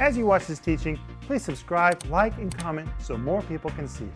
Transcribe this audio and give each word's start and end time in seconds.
As 0.00 0.16
you 0.16 0.24
watch 0.24 0.46
this 0.46 0.58
teaching, 0.58 0.98
please 1.20 1.44
subscribe, 1.44 2.02
like, 2.08 2.34
and 2.38 2.56
comment 2.56 2.88
so 2.98 3.18
more 3.18 3.42
people 3.42 3.70
can 3.72 3.86
see. 3.86 4.08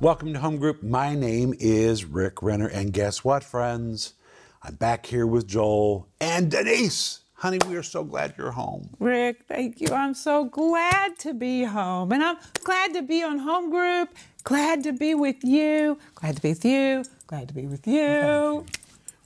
Welcome 0.00 0.32
to 0.32 0.38
Home 0.40 0.56
Group. 0.56 0.82
My 0.82 1.14
name 1.14 1.52
is 1.58 2.06
Rick 2.06 2.42
Renner, 2.42 2.66
and 2.66 2.94
guess 2.94 3.22
what, 3.22 3.44
friends? 3.44 4.14
I'm 4.62 4.76
back 4.76 5.04
here 5.04 5.26
with 5.26 5.46
Joel 5.46 6.08
and 6.18 6.50
Denise. 6.50 7.20
Honey, 7.34 7.58
we 7.68 7.76
are 7.76 7.82
so 7.82 8.02
glad 8.02 8.32
you're 8.38 8.52
home. 8.52 8.88
Rick, 9.00 9.44
thank 9.48 9.82
you. 9.82 9.88
I'm 9.92 10.14
so 10.14 10.44
glad 10.44 11.18
to 11.18 11.34
be 11.34 11.64
home. 11.64 12.10
And 12.12 12.24
I'm 12.24 12.38
glad 12.64 12.94
to 12.94 13.02
be 13.02 13.22
on 13.22 13.38
home 13.38 13.68
group. 13.68 14.08
Glad 14.44 14.82
to 14.84 14.94
be 14.94 15.14
with 15.14 15.44
you. 15.44 15.98
Glad 16.14 16.36
to 16.36 16.42
be 16.42 16.50
with 16.50 16.64
you. 16.64 17.04
Glad 17.26 17.48
to 17.48 17.54
be 17.54 17.66
with 17.66 17.86
you. 17.86 18.64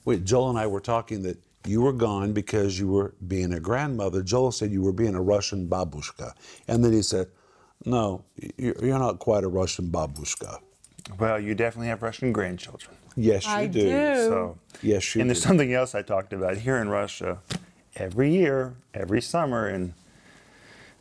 Wait, 0.04 0.24
Joel 0.24 0.50
and 0.50 0.58
I 0.58 0.66
were 0.66 0.80
talking 0.80 1.22
that 1.22 1.38
you 1.66 1.80
were 1.80 1.92
gone 1.92 2.32
because 2.32 2.78
you 2.78 2.88
were 2.88 3.14
being 3.26 3.52
a 3.54 3.60
grandmother. 3.60 4.22
Joel 4.22 4.52
said 4.52 4.70
you 4.70 4.82
were 4.82 4.92
being 4.92 5.14
a 5.14 5.22
Russian 5.22 5.66
babushka. 5.68 6.32
And 6.68 6.84
then 6.84 6.92
he 6.92 7.02
said, 7.02 7.28
No, 7.86 8.24
you- 8.58 8.74
you're 8.82 8.98
not 8.98 9.18
quite 9.18 9.44
a 9.44 9.48
Russian 9.48 9.88
babushka. 9.90 10.58
Well, 11.18 11.38
you 11.40 11.54
definitely 11.54 11.88
have 11.88 12.02
Russian 12.02 12.32
grandchildren. 12.32 12.96
Yes, 13.16 13.44
you 13.46 13.52
I 13.52 13.66
do. 13.66 13.80
do. 13.80 14.14
So, 14.16 14.58
Yes, 14.82 15.14
you 15.14 15.18
do. 15.18 15.22
and 15.22 15.28
do. 15.28 15.34
there's 15.34 15.42
something 15.42 15.72
else 15.72 15.94
I 15.94 16.02
talked 16.02 16.32
about 16.32 16.58
here 16.58 16.76
in 16.76 16.88
Russia. 16.88 17.38
Every 17.96 18.30
year, 18.32 18.74
every 18.92 19.22
summer 19.22 19.68
in 19.68 19.94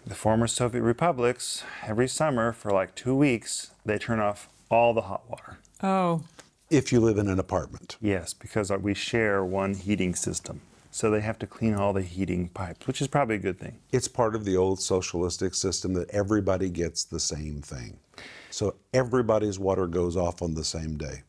the 0.05 0.13
former 0.15 0.47
Soviet 0.47 0.81
republics, 0.83 1.63
every 1.85 2.07
summer 2.07 2.51
for 2.53 2.71
like 2.71 2.93
two 2.95 3.15
weeks, 3.15 3.71
they 3.85 3.97
turn 3.97 4.19
off 4.19 4.47
all 4.69 4.93
the 4.93 5.01
hot 5.03 5.23
water. 5.29 5.57
Oh, 5.81 6.23
If 6.69 6.91
you 6.91 6.99
live 6.99 7.17
in 7.17 7.27
an 7.27 7.39
apartment. 7.39 7.97
Yes, 8.01 8.33
because 8.33 8.71
we 8.71 8.93
share 8.93 9.43
one 9.45 9.73
heating 9.75 10.15
system. 10.15 10.61
So 10.91 11.09
they 11.09 11.21
have 11.21 11.39
to 11.39 11.47
clean 11.47 11.73
all 11.73 11.91
the 11.91 12.03
heating 12.03 12.49
pipes, 12.49 12.85
which 12.85 13.01
is 13.01 13.07
probably 13.07 13.35
a 13.35 13.39
good 13.39 13.59
thing. 13.59 13.79
It's 13.91 14.07
part 14.07 14.35
of 14.35 14.45
the 14.45 14.55
old 14.55 14.79
socialistic 14.79 15.55
system 15.55 15.93
that 15.93 16.09
everybody 16.11 16.69
gets 16.69 17.03
the 17.03 17.19
same 17.19 17.61
thing. 17.61 17.97
So 18.51 18.75
everybody's 18.93 19.57
water 19.57 19.87
goes 19.87 20.15
off 20.15 20.43
on 20.43 20.53
the 20.53 20.63
same 20.63 20.97
day. 20.97 21.23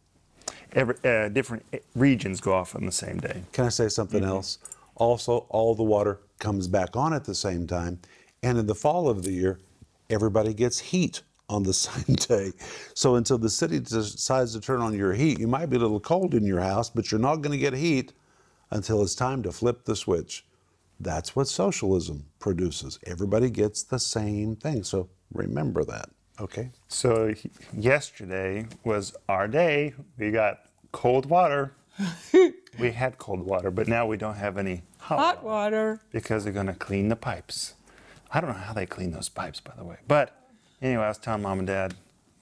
Every, 0.72 0.96
uh, 1.02 1.28
different 1.28 1.64
uh, 1.72 1.78
regions 1.94 2.42
go 2.42 2.52
off 2.52 2.76
on 2.76 2.84
the 2.84 2.92
same 2.92 3.18
day. 3.18 3.42
Can 3.52 3.64
I 3.64 3.70
say 3.70 3.88
something 3.88 4.22
else? 4.22 4.58
Also, 4.96 5.46
all 5.48 5.74
the 5.74 5.82
water 5.82 6.20
comes 6.38 6.68
back 6.68 6.94
on 6.94 7.14
at 7.14 7.24
the 7.24 7.34
same 7.34 7.66
time. 7.66 8.00
And 8.42 8.58
in 8.58 8.66
the 8.66 8.74
fall 8.74 9.08
of 9.08 9.22
the 9.22 9.32
year, 9.32 9.60
everybody 10.10 10.52
gets 10.52 10.78
heat 10.78 11.22
on 11.48 11.62
the 11.62 11.74
same 11.86 12.16
day. 12.16 12.52
So 12.94 13.16
until 13.16 13.38
the 13.38 13.50
city 13.50 13.78
decides 13.80 14.52
to 14.54 14.60
turn 14.60 14.80
on 14.80 14.94
your 14.94 15.12
heat, 15.12 15.38
you 15.38 15.46
might 15.48 15.66
be 15.66 15.76
a 15.76 15.80
little 15.80 16.00
cold 16.00 16.34
in 16.34 16.44
your 16.44 16.60
house, 16.60 16.90
but 16.90 17.10
you're 17.10 17.20
not 17.20 17.36
going 17.36 17.52
to 17.52 17.58
get 17.58 17.74
heat 17.74 18.12
until 18.70 19.02
it's 19.02 19.14
time 19.14 19.42
to 19.42 19.52
flip 19.52 19.84
the 19.84 19.96
switch. 19.96 20.44
That's 21.00 21.34
what 21.34 21.48
socialism 21.48 22.26
produces. 22.38 22.98
Everybody 23.06 23.50
gets 23.50 23.82
the 23.82 23.98
same 23.98 24.56
thing. 24.56 24.84
So 24.84 25.08
remember 25.32 25.84
that, 25.84 26.08
okay? 26.40 26.70
So 26.88 27.34
yesterday 27.76 28.66
was 28.84 29.14
our 29.28 29.48
day. 29.48 29.94
We 30.18 30.30
got 30.30 30.60
cold 30.92 31.26
water. 31.26 31.74
we 32.78 32.90
had 32.90 33.18
cold 33.18 33.40
water, 33.40 33.70
but 33.70 33.86
now 33.86 34.06
we 34.06 34.16
don't 34.16 34.34
have 34.36 34.56
any 34.58 34.82
hot, 34.98 35.18
hot 35.18 35.44
water 35.44 35.90
water. 35.90 36.00
because 36.10 36.44
they're 36.44 36.52
going 36.52 36.66
to 36.66 36.74
clean 36.74 37.08
the 37.08 37.16
pipes. 37.16 37.74
I 38.32 38.40
don't 38.40 38.50
know 38.50 38.56
how 38.56 38.72
they 38.72 38.86
clean 38.86 39.12
those 39.12 39.28
pipes, 39.28 39.60
by 39.60 39.74
the 39.76 39.84
way. 39.84 39.96
But 40.08 40.43
anyway, 40.84 41.04
I 41.04 41.08
was 41.08 41.18
telling 41.18 41.42
mom 41.42 41.58
and 41.58 41.66
dad, 41.66 41.94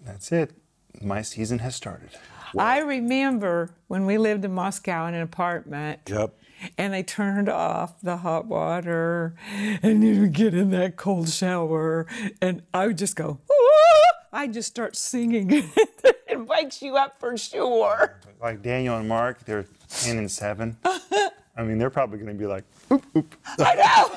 that's 0.04 0.32
it. 0.32 0.52
My 1.00 1.22
season 1.22 1.60
has 1.60 1.74
started. 1.74 2.10
I 2.58 2.80
remember 2.80 3.70
when 3.86 4.04
we 4.04 4.18
lived 4.18 4.44
in 4.44 4.52
Moscow 4.52 5.06
in 5.06 5.14
an 5.14 5.22
apartment. 5.22 6.00
Yep. 6.06 6.34
And 6.78 6.92
they 6.92 7.02
turned 7.02 7.48
off 7.48 8.00
the 8.02 8.18
hot 8.18 8.46
water, 8.46 9.34
and 9.82 10.04
you 10.04 10.20
would 10.20 10.32
get 10.32 10.54
in 10.54 10.70
that 10.70 10.96
cold 10.96 11.28
shower, 11.28 12.06
and 12.40 12.62
I 12.72 12.86
would 12.86 12.98
just 12.98 13.16
go, 13.16 13.40
ah! 13.50 14.10
I 14.32 14.46
just 14.46 14.68
start 14.68 14.94
singing. 14.96 15.48
it 15.50 16.46
wakes 16.46 16.80
you 16.80 16.96
up 16.96 17.18
for 17.18 17.36
sure. 17.36 18.20
Like 18.40 18.62
Daniel 18.62 18.96
and 18.96 19.08
Mark, 19.08 19.44
they're 19.44 19.66
10 19.88 20.18
and 20.18 20.30
7. 20.30 20.76
I 20.84 21.64
mean, 21.64 21.78
they're 21.78 21.90
probably 21.90 22.18
going 22.18 22.32
to 22.32 22.38
be 22.38 22.46
like, 22.46 22.62
oop, 22.92 23.04
oop. 23.16 23.34
I 23.58 23.74
know. 23.74 24.16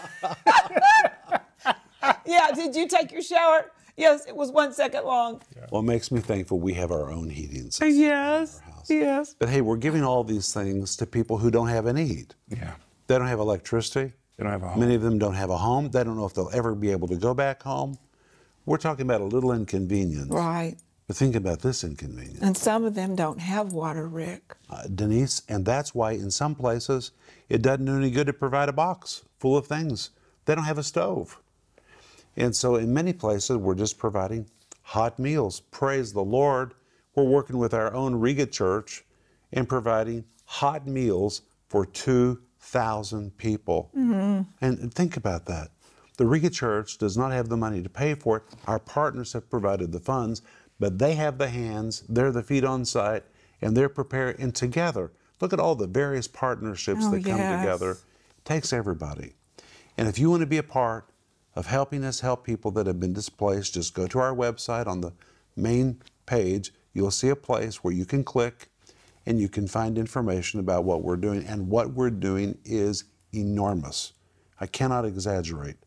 yeah, 2.27 2.51
did 2.53 2.75
you 2.75 2.88
take 2.88 3.11
your 3.11 3.23
shower? 3.23 3.71
Yes, 3.97 4.25
it 4.28 4.35
was 4.35 4.51
one 4.51 4.73
second 4.73 5.06
long. 5.06 5.41
Well, 5.72 5.81
it 5.81 5.85
makes 5.85 6.11
me 6.11 6.19
thankful 6.19 6.59
we 6.59 6.73
have 6.73 6.91
our 6.91 7.09
own 7.11 7.29
heating 7.29 7.72
system. 7.72 7.89
Yes, 7.97 8.61
yes. 8.89 9.35
But 9.39 9.50
hey, 9.50 9.61
we're 9.61 9.78
giving 9.78 10.03
all 10.03 10.23
these 10.23 10.53
things 10.53 10.95
to 10.97 11.06
people 11.06 11.38
who 11.38 11.50
don't 11.50 11.69
have 11.69 11.88
any 11.88 12.06
heat. 12.06 12.35
Yeah. 12.50 12.73
They 13.07 13.17
don't 13.17 13.28
have 13.28 13.39
electricity. 13.39 14.13
They 14.38 14.44
don't 14.44 14.51
have 14.51 14.63
a 14.63 14.67
home. 14.69 14.79
Many 14.81 14.95
of 14.95 15.01
them 15.01 15.17
don't 15.17 15.35
have 15.35 15.50
a 15.50 15.57
home. 15.57 15.89
They 15.91 16.03
don't 16.03 16.17
know 16.17 16.25
if 16.25 16.33
they'll 16.33 16.50
ever 16.53 16.75
be 16.75 16.91
able 16.91 17.07
to 17.07 17.16
go 17.16 17.33
back 17.33 17.63
home. 17.63 17.97
We're 18.66 18.78
talking 18.78 19.03
about 19.06 19.22
a 19.22 19.25
little 19.25 19.51
inconvenience. 19.53 20.29
Right. 20.29 20.75
But 21.07 21.16
think 21.16 21.35
about 21.35 21.62
this 21.62 21.83
inconvenience, 21.83 22.39
And 22.41 22.57
some 22.57 22.83
of 22.83 22.95
them 22.95 23.16
don't 23.16 23.39
have 23.39 23.72
water, 23.73 24.07
Rick. 24.07 24.56
uh, 24.72 24.88
Denise, 24.94 25.44
and 25.47 25.63
that's 25.63 25.94
why 25.94 26.13
in 26.13 26.31
some 26.31 26.56
places 26.56 27.12
it 27.47 27.62
doesn't 27.62 27.85
do 27.85 27.95
any 27.95 28.09
good 28.09 28.25
to 28.25 28.33
provide 28.33 28.69
a 28.69 28.73
box 28.73 29.22
full 29.38 29.56
of 29.56 29.67
things. 29.67 30.09
They 30.45 30.56
don't 30.56 30.63
have 30.63 30.79
a 30.79 30.83
stove. 30.83 31.39
And 32.38 32.56
so 32.56 32.75
in 32.75 32.94
many 32.94 33.13
places 33.13 33.57
we're 33.57 33.75
just 33.75 33.97
providing 33.97 34.47
hot 34.81 35.18
meals. 35.19 35.59
Praise 35.59 36.13
the 36.13 36.23
Lord. 36.23 36.73
We're 37.16 37.23
working 37.23 37.57
with 37.57 37.73
our 37.73 37.94
own 37.94 38.16
Riga 38.16 38.46
church 38.46 39.03
and 39.53 39.68
providing 39.68 40.25
hot 40.45 40.85
meals 40.85 41.41
for 41.69 41.85
2,000 41.85 43.35
people. 43.38 43.90
Mm-hmm. 43.97 44.41
And 44.62 44.79
and 44.79 44.94
think 44.94 45.18
about 45.18 45.45
that. 45.47 45.69
The 46.18 46.25
Riga 46.25 46.50
church 46.50 46.97
does 46.97 47.18
not 47.18 47.31
have 47.31 47.50
the 47.50 47.57
money 47.57 47.81
to 47.81 47.90
pay 47.90 48.13
for 48.16 48.38
it. 48.38 48.44
Our 48.68 48.79
partners 48.79 49.34
have 49.34 49.50
provided 49.50 49.91
the 49.91 50.00
funds, 50.00 50.41
but 50.79 50.97
they 51.00 51.16
have 51.16 51.38
the 51.38 51.50
hands, 51.50 52.03
they're 52.07 52.31
the 52.31 52.44
feet 52.44 52.63
on 52.63 52.85
site, 52.85 53.24
and 53.62 53.75
they're 53.75 53.90
prepared. 53.90 54.40
And 54.40 54.53
together, 54.56 55.12
look 55.41 55.51
at 55.51 55.59
all 55.59 55.75
the 55.75 55.88
various 55.88 56.28
partnerships 56.28 57.01
Oh, 57.06 57.12
that 57.12 57.24
come 57.25 57.38
yes. 57.38 57.62
together. 57.62 57.91
It 57.91 58.45
takes 58.45 58.72
everybody. 58.72 59.34
And 59.97 60.07
if 60.07 60.18
you 60.19 60.29
want 60.29 60.41
to 60.41 60.47
be 60.47 60.57
a 60.57 60.63
part 60.63 61.09
of 61.55 61.67
helping 61.67 62.03
us 62.03 62.19
help 62.19 62.43
people 62.43 62.71
that 62.71 62.88
have 62.88 62.99
been 62.99 63.13
displaced, 63.13 63.73
just 63.73 63.93
go 63.93 64.07
to 64.07 64.19
our 64.19 64.35
website 64.35 64.88
on 64.88 65.01
the 65.01 65.13
main 65.55 66.01
page. 66.25 66.73
You'll 66.93 67.11
see 67.11 67.29
a 67.29 67.35
place 67.35 67.83
where 67.83 67.93
you 67.93 68.05
can 68.05 68.23
click 68.23 68.69
and 69.25 69.39
you 69.39 69.49
can 69.49 69.67
find 69.67 69.97
information 69.97 70.59
about 70.59 70.83
what 70.83 71.01
we're 71.01 71.15
doing. 71.15 71.45
And 71.45 71.69
what 71.69 71.94
we're 71.94 72.09
doing 72.09 72.57
is 72.65 73.05
enormous. 73.33 74.13
I 74.59 74.67
cannot 74.67 75.05
exaggerate 75.05 75.77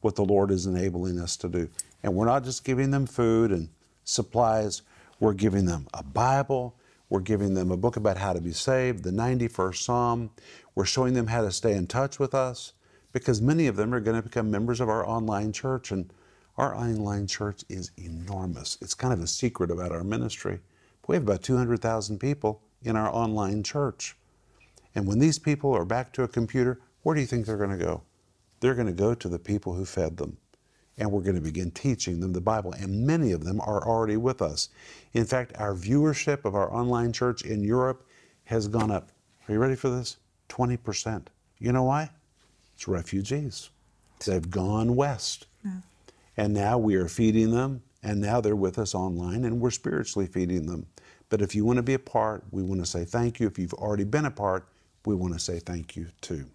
what 0.00 0.16
the 0.16 0.24
Lord 0.24 0.50
is 0.50 0.66
enabling 0.66 1.18
us 1.18 1.36
to 1.38 1.48
do. 1.48 1.68
And 2.02 2.14
we're 2.14 2.26
not 2.26 2.44
just 2.44 2.64
giving 2.64 2.90
them 2.90 3.06
food 3.06 3.50
and 3.50 3.68
supplies, 4.04 4.82
we're 5.20 5.34
giving 5.34 5.66
them 5.66 5.88
a 5.92 6.02
Bible. 6.02 6.74
We're 7.10 7.20
giving 7.20 7.54
them 7.54 7.70
a 7.70 7.76
book 7.76 7.96
about 7.96 8.18
how 8.18 8.34
to 8.34 8.40
be 8.40 8.52
saved, 8.52 9.02
the 9.02 9.10
91st 9.10 9.76
Psalm. 9.76 10.30
We're 10.74 10.84
showing 10.84 11.14
them 11.14 11.28
how 11.28 11.40
to 11.40 11.50
stay 11.50 11.72
in 11.72 11.86
touch 11.86 12.18
with 12.18 12.34
us 12.34 12.74
because 13.12 13.40
many 13.40 13.66
of 13.66 13.76
them 13.76 13.94
are 13.94 14.00
going 14.00 14.16
to 14.16 14.22
become 14.22 14.50
members 14.50 14.80
of 14.80 14.88
our 14.88 15.06
online 15.06 15.52
church. 15.52 15.90
And 15.90 16.12
our 16.56 16.74
online 16.74 17.26
church 17.26 17.64
is 17.68 17.90
enormous. 17.96 18.78
It's 18.80 18.94
kind 18.94 19.12
of 19.12 19.20
a 19.20 19.26
secret 19.26 19.70
about 19.70 19.92
our 19.92 20.04
ministry. 20.04 20.60
We 21.06 21.16
have 21.16 21.22
about 21.22 21.42
200,000 21.42 22.18
people 22.18 22.62
in 22.82 22.96
our 22.96 23.08
online 23.08 23.62
church. 23.62 24.16
And 24.94 25.06
when 25.06 25.18
these 25.18 25.38
people 25.38 25.72
are 25.72 25.84
back 25.84 26.12
to 26.14 26.22
a 26.22 26.28
computer, 26.28 26.80
where 27.02 27.14
do 27.14 27.20
you 27.20 27.26
think 27.26 27.46
they're 27.46 27.56
going 27.56 27.76
to 27.76 27.84
go? 27.84 28.02
They're 28.60 28.74
going 28.74 28.88
to 28.88 28.92
go 28.92 29.14
to 29.14 29.28
the 29.28 29.38
people 29.38 29.72
who 29.72 29.84
fed 29.84 30.16
them. 30.16 30.36
And 30.98 31.12
we're 31.12 31.22
going 31.22 31.36
to 31.36 31.40
begin 31.40 31.70
teaching 31.70 32.18
them 32.18 32.32
the 32.32 32.40
Bible. 32.40 32.72
And 32.72 33.06
many 33.06 33.30
of 33.30 33.44
them 33.44 33.60
are 33.60 33.86
already 33.86 34.16
with 34.16 34.42
us. 34.42 34.68
In 35.12 35.24
fact, 35.24 35.52
our 35.56 35.74
viewership 35.74 36.44
of 36.44 36.56
our 36.56 36.72
online 36.74 37.12
church 37.12 37.42
in 37.42 37.62
Europe 37.62 38.04
has 38.44 38.66
gone 38.66 38.90
up. 38.90 39.10
Are 39.46 39.52
you 39.52 39.60
ready 39.60 39.76
for 39.76 39.88
this? 39.88 40.16
20%. 40.48 41.28
You 41.58 41.72
know 41.72 41.84
why? 41.84 42.10
It's 42.78 42.86
refugees. 42.86 43.70
They've 44.24 44.48
gone 44.48 44.94
west. 44.94 45.48
And 46.36 46.54
now 46.54 46.78
we 46.78 46.94
are 46.94 47.08
feeding 47.08 47.50
them, 47.50 47.82
and 48.04 48.20
now 48.20 48.40
they're 48.40 48.54
with 48.54 48.78
us 48.78 48.94
online, 48.94 49.44
and 49.44 49.60
we're 49.60 49.72
spiritually 49.72 50.28
feeding 50.28 50.66
them. 50.66 50.86
But 51.28 51.42
if 51.42 51.56
you 51.56 51.64
want 51.64 51.78
to 51.78 51.82
be 51.82 51.94
a 51.94 51.98
part, 51.98 52.44
we 52.52 52.62
want 52.62 52.80
to 52.80 52.86
say 52.86 53.04
thank 53.04 53.40
you. 53.40 53.48
If 53.48 53.58
you've 53.58 53.74
already 53.74 54.04
been 54.04 54.26
a 54.26 54.30
part, 54.30 54.68
we 55.04 55.16
want 55.16 55.34
to 55.34 55.40
say 55.40 55.58
thank 55.58 55.96
you 55.96 56.06
too. 56.20 56.46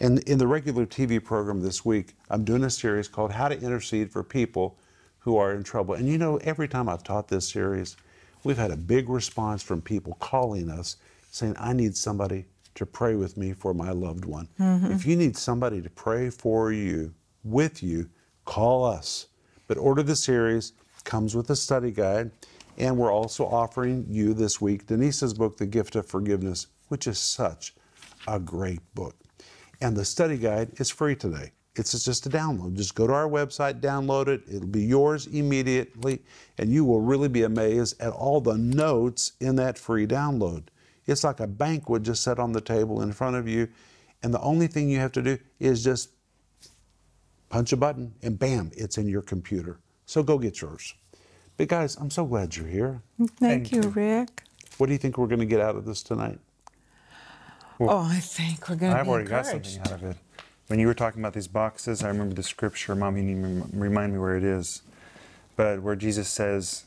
And 0.00 0.18
in 0.28 0.38
the 0.38 0.48
regular 0.48 0.84
TV 0.84 1.22
program 1.22 1.60
this 1.60 1.84
week, 1.84 2.16
I'm 2.28 2.42
doing 2.42 2.64
a 2.64 2.70
series 2.70 3.06
called 3.06 3.30
How 3.30 3.46
to 3.46 3.54
Intercede 3.54 4.10
for 4.10 4.24
People 4.24 4.76
Who 5.20 5.36
Are 5.36 5.54
in 5.54 5.62
Trouble. 5.62 5.94
And 5.94 6.08
you 6.08 6.18
know, 6.18 6.38
every 6.38 6.66
time 6.66 6.88
I've 6.88 7.04
taught 7.04 7.28
this 7.28 7.48
series, 7.48 7.96
we've 8.42 8.58
had 8.58 8.72
a 8.72 8.76
big 8.76 9.08
response 9.08 9.62
from 9.62 9.80
people 9.80 10.14
calling 10.14 10.70
us 10.70 10.96
saying, 11.30 11.54
I 11.56 11.72
need 11.72 11.96
somebody 11.96 12.46
to 12.78 12.86
pray 12.86 13.16
with 13.16 13.36
me 13.36 13.52
for 13.52 13.74
my 13.74 13.90
loved 13.90 14.24
one. 14.24 14.48
Mm-hmm. 14.58 14.92
If 14.92 15.04
you 15.04 15.16
need 15.16 15.36
somebody 15.36 15.82
to 15.82 15.90
pray 15.90 16.30
for 16.30 16.72
you, 16.72 17.12
with 17.42 17.82
you, 17.82 18.08
call 18.44 18.84
us. 18.84 19.26
But 19.66 19.78
order 19.78 20.02
the 20.02 20.16
series, 20.16 20.72
comes 21.04 21.34
with 21.34 21.50
a 21.50 21.56
study 21.56 21.90
guide, 21.90 22.30
and 22.76 22.96
we're 22.96 23.12
also 23.12 23.44
offering 23.44 24.06
you 24.08 24.32
this 24.32 24.60
week 24.60 24.86
Denise's 24.86 25.34
book, 25.34 25.56
The 25.56 25.66
Gift 25.66 25.96
of 25.96 26.06
Forgiveness, 26.06 26.68
which 26.86 27.06
is 27.06 27.18
such 27.18 27.74
a 28.28 28.38
great 28.38 28.80
book. 28.94 29.16
And 29.80 29.96
the 29.96 30.04
study 30.04 30.38
guide 30.38 30.70
is 30.80 30.88
free 30.88 31.16
today. 31.16 31.52
It's 31.74 32.04
just 32.04 32.26
a 32.26 32.28
download. 32.28 32.74
Just 32.76 32.94
go 32.94 33.06
to 33.06 33.12
our 33.12 33.28
website, 33.28 33.80
download 33.80 34.28
it. 34.28 34.42
It'll 34.48 34.68
be 34.68 34.84
yours 34.84 35.26
immediately, 35.26 36.20
and 36.58 36.72
you 36.72 36.84
will 36.84 37.00
really 37.00 37.28
be 37.28 37.42
amazed 37.42 38.00
at 38.00 38.12
all 38.12 38.40
the 38.40 38.56
notes 38.56 39.32
in 39.40 39.56
that 39.56 39.78
free 39.78 40.06
download. 40.06 40.64
It's 41.08 41.24
like 41.24 41.40
a 41.40 41.46
banquet 41.46 42.02
just 42.04 42.22
set 42.22 42.38
on 42.38 42.52
the 42.52 42.60
table 42.60 43.02
in 43.02 43.12
front 43.12 43.34
of 43.34 43.48
you, 43.48 43.68
and 44.22 44.32
the 44.32 44.40
only 44.40 44.66
thing 44.66 44.88
you 44.90 44.98
have 44.98 45.12
to 45.12 45.22
do 45.22 45.38
is 45.58 45.82
just 45.82 46.10
punch 47.48 47.72
a 47.72 47.76
button, 47.76 48.14
and 48.22 48.38
bam, 48.38 48.70
it's 48.76 48.98
in 48.98 49.08
your 49.08 49.22
computer. 49.22 49.78
So 50.04 50.22
go 50.22 50.38
get 50.38 50.60
yours. 50.60 50.94
But 51.56 51.68
guys, 51.68 51.96
I'm 51.96 52.10
so 52.10 52.26
glad 52.26 52.54
you're 52.54 52.68
here. 52.68 53.02
Thank, 53.18 53.38
Thank 53.38 53.72
you, 53.72 53.82
you. 53.82 53.88
Rick. 53.88 54.44
What 54.76 54.86
do 54.86 54.92
you 54.92 54.98
think 54.98 55.18
we're 55.18 55.26
going 55.26 55.40
to 55.40 55.46
get 55.46 55.60
out 55.60 55.76
of 55.76 55.84
this 55.86 56.02
tonight? 56.02 56.38
Oh, 57.80 57.98
I 57.98 58.20
think 58.20 58.68
we're 58.68 58.76
going 58.76 58.92
to 58.92 58.98
I've 58.98 59.06
be 59.06 59.10
already 59.10 59.28
got 59.28 59.46
something 59.46 59.80
out 59.80 59.92
of 59.92 60.04
it. 60.04 60.16
When 60.66 60.78
you 60.78 60.86
were 60.86 60.94
talking 60.94 61.20
about 61.22 61.32
these 61.32 61.48
boxes, 61.48 62.04
I 62.04 62.08
remember 62.08 62.34
the 62.34 62.42
scripture. 62.42 62.94
Mom, 62.94 63.16
you 63.16 63.22
need 63.22 63.42
to 63.42 63.66
remind 63.72 64.12
me 64.12 64.18
where 64.18 64.36
it 64.36 64.44
is. 64.44 64.82
But 65.56 65.82
where 65.82 65.96
Jesus 65.96 66.28
says, 66.28 66.84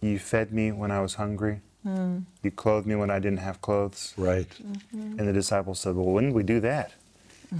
You 0.00 0.18
fed 0.18 0.52
me 0.52 0.72
when 0.72 0.90
I 0.90 1.00
was 1.00 1.14
hungry, 1.14 1.60
Hmm. 1.82 2.18
you 2.42 2.50
clothed 2.50 2.86
me 2.86 2.94
when 2.94 3.10
I 3.10 3.18
didn't 3.18 3.38
have 3.38 3.62
clothes. 3.62 4.12
Right. 4.16 4.46
And 4.92 5.18
the 5.18 5.32
disciples 5.32 5.80
said, 5.80 5.96
Well, 5.96 6.06
when 6.06 6.24
did 6.26 6.34
we 6.34 6.42
do 6.42 6.60
that? 6.60 6.92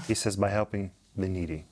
He 0.07 0.15
says, 0.15 0.37
By 0.37 0.51
helping 0.51 0.91
the 1.17 1.29
needy. 1.29 1.65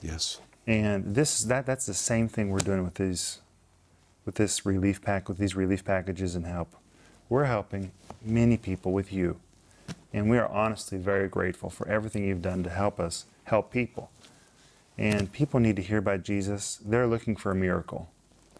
Yes. 0.00 0.40
And 0.66 1.14
this 1.14 1.42
that 1.44 1.66
that's 1.66 1.86
the 1.86 1.94
same 1.94 2.28
thing 2.28 2.50
we're 2.50 2.58
doing 2.58 2.84
with 2.84 2.94
these 2.94 3.40
with 4.24 4.36
this 4.36 4.66
relief 4.66 5.02
pack 5.02 5.28
with 5.28 5.38
these 5.38 5.56
relief 5.56 5.84
packages 5.84 6.34
and 6.34 6.46
help. 6.46 6.76
We're 7.28 7.44
helping 7.44 7.92
many 8.22 8.56
people 8.56 8.92
with 8.92 9.12
you. 9.12 9.40
And 10.12 10.30
we 10.30 10.38
are 10.38 10.48
honestly 10.48 10.98
very 10.98 11.28
grateful 11.28 11.70
for 11.70 11.88
everything 11.88 12.24
you've 12.24 12.42
done 12.42 12.62
to 12.62 12.70
help 12.70 13.00
us 13.00 13.24
help 13.44 13.72
people. 13.72 14.10
And 14.96 15.32
people 15.32 15.60
need 15.60 15.76
to 15.76 15.82
hear 15.82 15.98
about 15.98 16.22
Jesus. 16.22 16.78
They're 16.84 17.06
looking 17.06 17.36
for 17.36 17.50
a 17.52 17.54
miracle. 17.54 18.10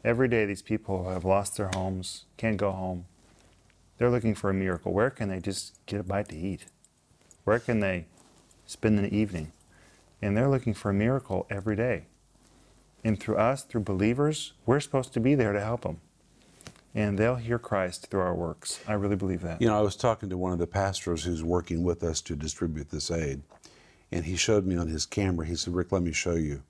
Every 0.05 0.29
day 0.29 0.45
these 0.45 0.63
people 0.63 1.09
have 1.11 1.25
lost 1.25 1.57
their 1.57 1.71
homes, 1.75 2.25
can't 2.37 2.57
go 2.57 2.71
home. 2.71 3.07
They're 3.99 4.11
looking 4.11 4.35
for 4.35 4.49
a 4.49 4.55
miracle. 4.55 4.93
Where 4.93 5.11
can 5.11 5.29
they 5.29 5.41
just 5.41 5.75
get 5.87 6.01
a 6.01 6.05
bite 6.05 6.29
to 6.29 6.37
eat? 6.37 6.67
Where 7.45 7.59
can 7.59 7.81
they 7.81 8.07
spend 8.67 8.99
an 8.99 9.13
evening? 9.13 9.53
And 10.23 10.37
they're 10.37 10.49
looking 10.49 10.75
for 10.75 10.91
a 10.91 10.95
miracle 10.95 11.47
every 11.51 11.77
day. 11.77 12.07
And 13.05 13.19
through 13.19 13.37
us, 13.37 13.63
through 13.63 13.83
believers, 13.83 14.53
we're 14.67 14.81
supposed 14.81 15.13
to 15.15 15.21
be 15.21 15.35
there 15.35 15.53
to 15.53 15.61
help 15.61 15.83
them. 15.83 16.01
And 16.95 17.19
they'll 17.19 17.37
hear 17.37 17.59
Christ 17.59 18.09
through 18.09 18.21
our 18.21 18.35
works. 18.35 18.81
I 18.89 18.95
really 18.95 19.17
believe 19.17 19.43
that. 19.43 19.61
You 19.61 19.69
know, 19.69 19.79
I 19.79 19.83
was 19.83 19.95
talking 19.95 20.29
to 20.31 20.39
one 20.39 20.53
of 20.53 20.59
the 20.59 20.67
pastors 20.67 21.25
who's 21.25 21.45
working 21.45 21.83
with 21.83 22.03
us 22.03 22.21
to 22.23 22.35
distribute 22.35 22.91
this 22.91 23.11
aid, 23.11 23.43
and 24.11 24.25
he 24.25 24.37
showed 24.37 24.67
me 24.67 24.77
on 24.77 24.89
his 24.89 25.07
camera, 25.07 25.47
he 25.47 25.55
said, 25.55 25.75
Rick, 25.75 25.93
let 25.93 26.03
me 26.03 26.13
show 26.13 26.35
you 26.35 26.63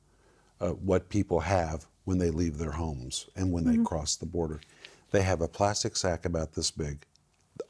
uh, 0.61 0.71
what 0.71 1.09
people 1.09 1.41
have 1.41 1.87
when 2.05 2.19
they 2.19 2.31
leave 2.31 2.59
their 2.59 2.73
homes 2.73 3.29
and 3.37 3.53
when 3.53 3.65
they 3.65 3.83
cross 3.83 4.17
the 4.17 4.27
border. 4.27 4.61
They 5.11 5.23
have 5.23 5.41
a 5.41 5.49
plastic 5.49 5.97
sack 5.97 6.25
about 6.25 6.53
this 6.53 6.71
big, 6.71 7.07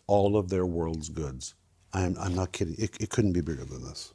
all 0.06 0.36
of 0.36 0.48
their 0.48 0.66
world's 0.66 1.08
goods. 1.08 1.54
I'm, 1.92 2.16
I'm 2.18 2.34
not 2.34 2.52
kidding. 2.52 2.76
It, 2.78 2.96
it 3.00 3.10
couldn't 3.10 3.32
be 3.32 3.40
bigger 3.40 3.64
than 3.64 3.82
this. 3.82 4.14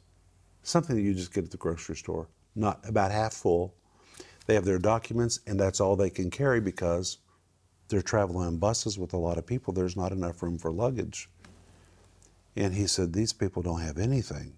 Something 0.62 0.96
that 0.96 1.02
you 1.02 1.14
just 1.14 1.32
get 1.34 1.44
at 1.44 1.50
the 1.50 1.56
grocery 1.56 1.96
store, 1.96 2.28
not 2.54 2.80
about 2.88 3.10
half 3.10 3.32
full. 3.32 3.74
They 4.46 4.54
have 4.54 4.64
their 4.64 4.78
documents, 4.78 5.40
and 5.46 5.58
that's 5.58 5.80
all 5.80 5.96
they 5.96 6.10
can 6.10 6.30
carry 6.30 6.60
because 6.60 7.18
they're 7.88 8.02
traveling 8.02 8.46
on 8.46 8.56
buses 8.58 8.98
with 8.98 9.12
a 9.12 9.18
lot 9.18 9.38
of 9.38 9.46
people. 9.46 9.72
There's 9.72 9.96
not 9.96 10.12
enough 10.12 10.42
room 10.42 10.58
for 10.58 10.70
luggage. 10.70 11.28
And 12.56 12.74
he 12.74 12.86
said, 12.86 13.12
These 13.12 13.32
people 13.32 13.62
don't 13.62 13.80
have 13.80 13.98
anything. 13.98 14.56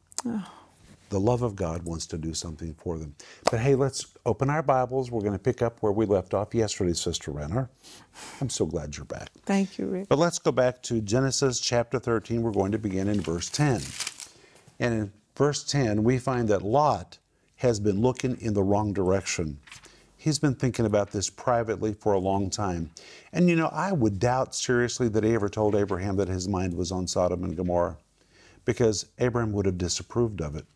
The 1.08 1.20
love 1.20 1.43
of 1.43 1.55
God 1.55 1.85
wants 1.85 2.06
to 2.06 2.19
do 2.19 2.35
something 2.35 2.75
for 2.75 2.99
them. 2.99 3.14
But 3.50 3.61
hey, 3.61 3.76
let's 3.76 4.06
open 4.25 4.50
our 4.50 4.62
Bibles. 4.62 5.11
We're 5.11 5.20
going 5.20 5.32
to 5.32 5.38
pick 5.38 5.62
up 5.62 5.79
where 5.81 5.93
we 5.93 6.05
left 6.05 6.35
off 6.35 6.55
yesterday, 6.55 6.94
Sister 6.94 7.31
Renner. 7.31 7.70
I'm 8.41 8.50
so 8.50 8.67
glad 8.67 8.97
you're 8.97 9.06
back. 9.06 9.31
Thank 9.44 9.79
you, 9.79 9.87
Rick. 9.87 10.08
But 10.08 10.19
let's 10.19 10.41
go 10.41 10.50
back 10.50 10.82
to 10.85 11.00
Genesis 11.00 11.61
chapter 11.61 12.00
13. 12.00 12.43
We're 12.43 12.50
going 12.50 12.73
to 12.73 12.79
begin 12.79 13.08
in 13.08 13.20
verse 13.20 13.49
10. 13.50 13.82
And 14.81 14.94
in 14.94 15.12
verse 15.37 15.62
10, 15.64 16.03
we 16.03 16.19
find 16.19 16.49
that 16.49 16.62
Lot 16.62 17.19
has 17.56 17.79
been 17.79 18.00
looking 18.00 18.37
in 18.41 18.55
the 18.55 18.62
wrong 18.62 18.93
direction. 18.93 19.59
He's 20.17 20.41
been 20.41 20.56
thinking 20.56 20.87
about 20.87 21.12
this 21.12 21.31
privately 21.31 21.94
for 21.94 22.14
a 22.14 22.19
long 22.19 22.50
time. 22.50 22.91
And 23.32 23.49
you 23.49 23.55
know, 23.55 23.69
I 23.69 23.93
would 23.93 24.19
doubt 24.19 24.56
seriously 24.56 25.09
that 25.11 25.23
he 25.23 25.35
ever 25.35 25.49
told 25.49 25.76
Abraham 25.76 26.17
that 26.17 26.26
his 26.29 26.49
mind 26.49 26.75
was 26.75 26.91
on 26.91 27.06
Sodom 27.06 27.44
and 27.44 27.56
Gomorrah 27.56 27.97
because 28.64 29.06
Abraham 29.20 29.52
would 29.52 29.67
have 29.67 29.79
disapproved 29.79 30.41
of 30.41 30.56
it. 30.56 30.67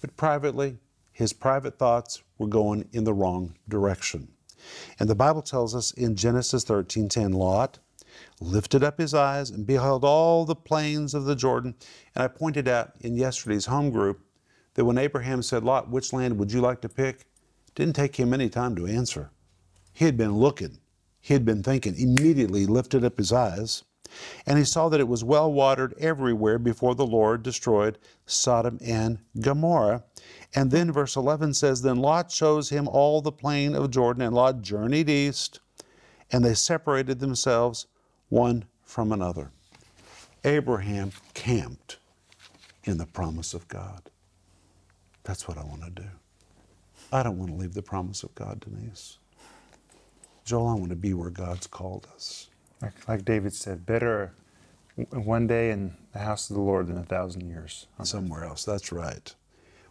But 0.00 0.16
privately, 0.16 0.78
his 1.12 1.32
private 1.32 1.78
thoughts 1.78 2.22
were 2.38 2.46
going 2.46 2.88
in 2.92 3.04
the 3.04 3.14
wrong 3.14 3.54
direction. 3.68 4.28
And 4.98 5.08
the 5.08 5.14
Bible 5.14 5.42
tells 5.42 5.74
us 5.74 5.90
in 5.92 6.16
Genesis 6.16 6.64
13:10, 6.64 7.32
Lot 7.32 7.78
lifted 8.40 8.82
up 8.82 8.98
his 8.98 9.14
eyes 9.14 9.50
and 9.50 9.66
beheld 9.66 10.04
all 10.04 10.44
the 10.44 10.56
plains 10.56 11.14
of 11.14 11.24
the 11.24 11.36
Jordan. 11.36 11.74
And 12.14 12.22
I 12.24 12.28
pointed 12.28 12.68
out 12.68 12.92
in 13.00 13.16
yesterday's 13.16 13.66
home 13.66 13.90
group 13.90 14.20
that 14.74 14.84
when 14.84 14.98
Abraham 14.98 15.42
said, 15.42 15.64
Lot, 15.64 15.90
which 15.90 16.12
land 16.12 16.38
would 16.38 16.52
you 16.52 16.60
like 16.60 16.80
to 16.82 16.88
pick? 16.88 17.26
Didn't 17.74 17.96
take 17.96 18.16
him 18.16 18.32
any 18.32 18.48
time 18.48 18.74
to 18.76 18.86
answer. 18.86 19.30
He 19.92 20.04
had 20.04 20.16
been 20.16 20.36
looking, 20.36 20.78
he 21.20 21.34
had 21.34 21.44
been 21.44 21.62
thinking, 21.62 21.96
immediately 21.96 22.66
lifted 22.66 23.04
up 23.04 23.18
his 23.18 23.32
eyes, 23.32 23.84
and 24.46 24.58
he 24.58 24.64
saw 24.64 24.88
that 24.88 25.00
it 25.00 25.08
was 25.08 25.24
well 25.24 25.52
watered 25.52 25.94
everywhere 25.98 26.58
before 26.58 26.94
the 26.94 27.06
Lord 27.06 27.42
destroyed 27.42 27.98
Sodom 28.26 28.78
and 28.84 29.18
Gomorrah. 29.40 30.04
And 30.54 30.70
then 30.70 30.92
verse 30.92 31.16
11 31.16 31.54
says, 31.54 31.82
Then 31.82 31.96
Lot 31.96 32.30
shows 32.30 32.70
him 32.70 32.88
all 32.88 33.20
the 33.20 33.32
plain 33.32 33.74
of 33.74 33.90
Jordan, 33.90 34.22
and 34.22 34.34
Lot 34.34 34.62
journeyed 34.62 35.08
east, 35.08 35.60
and 36.32 36.44
they 36.44 36.54
separated 36.54 37.20
themselves 37.20 37.86
one 38.28 38.64
from 38.82 39.12
another. 39.12 39.50
Abraham 40.44 41.12
camped 41.34 41.98
in 42.84 42.98
the 42.98 43.06
promise 43.06 43.54
of 43.54 43.68
God. 43.68 44.02
That's 45.24 45.46
what 45.46 45.58
I 45.58 45.64
want 45.64 45.84
to 45.84 45.90
do. 45.90 46.08
I 47.12 47.22
don't 47.22 47.38
want 47.38 47.50
to 47.50 47.56
leave 47.56 47.74
the 47.74 47.82
promise 47.82 48.22
of 48.22 48.34
God, 48.34 48.60
Denise. 48.60 49.18
Joel, 50.44 50.68
I 50.68 50.74
want 50.74 50.88
to 50.90 50.96
be 50.96 51.12
where 51.12 51.30
God's 51.30 51.66
called 51.66 52.06
us. 52.14 52.48
Like, 52.82 53.08
like 53.08 53.24
David 53.24 53.52
said, 53.52 53.86
better 53.86 54.32
one 55.10 55.46
day 55.46 55.70
in 55.70 55.96
the 56.12 56.18
house 56.18 56.50
of 56.50 56.56
the 56.56 56.62
Lord 56.62 56.88
than 56.88 56.98
a 56.98 57.04
thousand 57.04 57.48
years. 57.48 57.86
somewhere 58.02 58.44
else. 58.44 58.64
That's 58.64 58.92
right. 58.92 59.34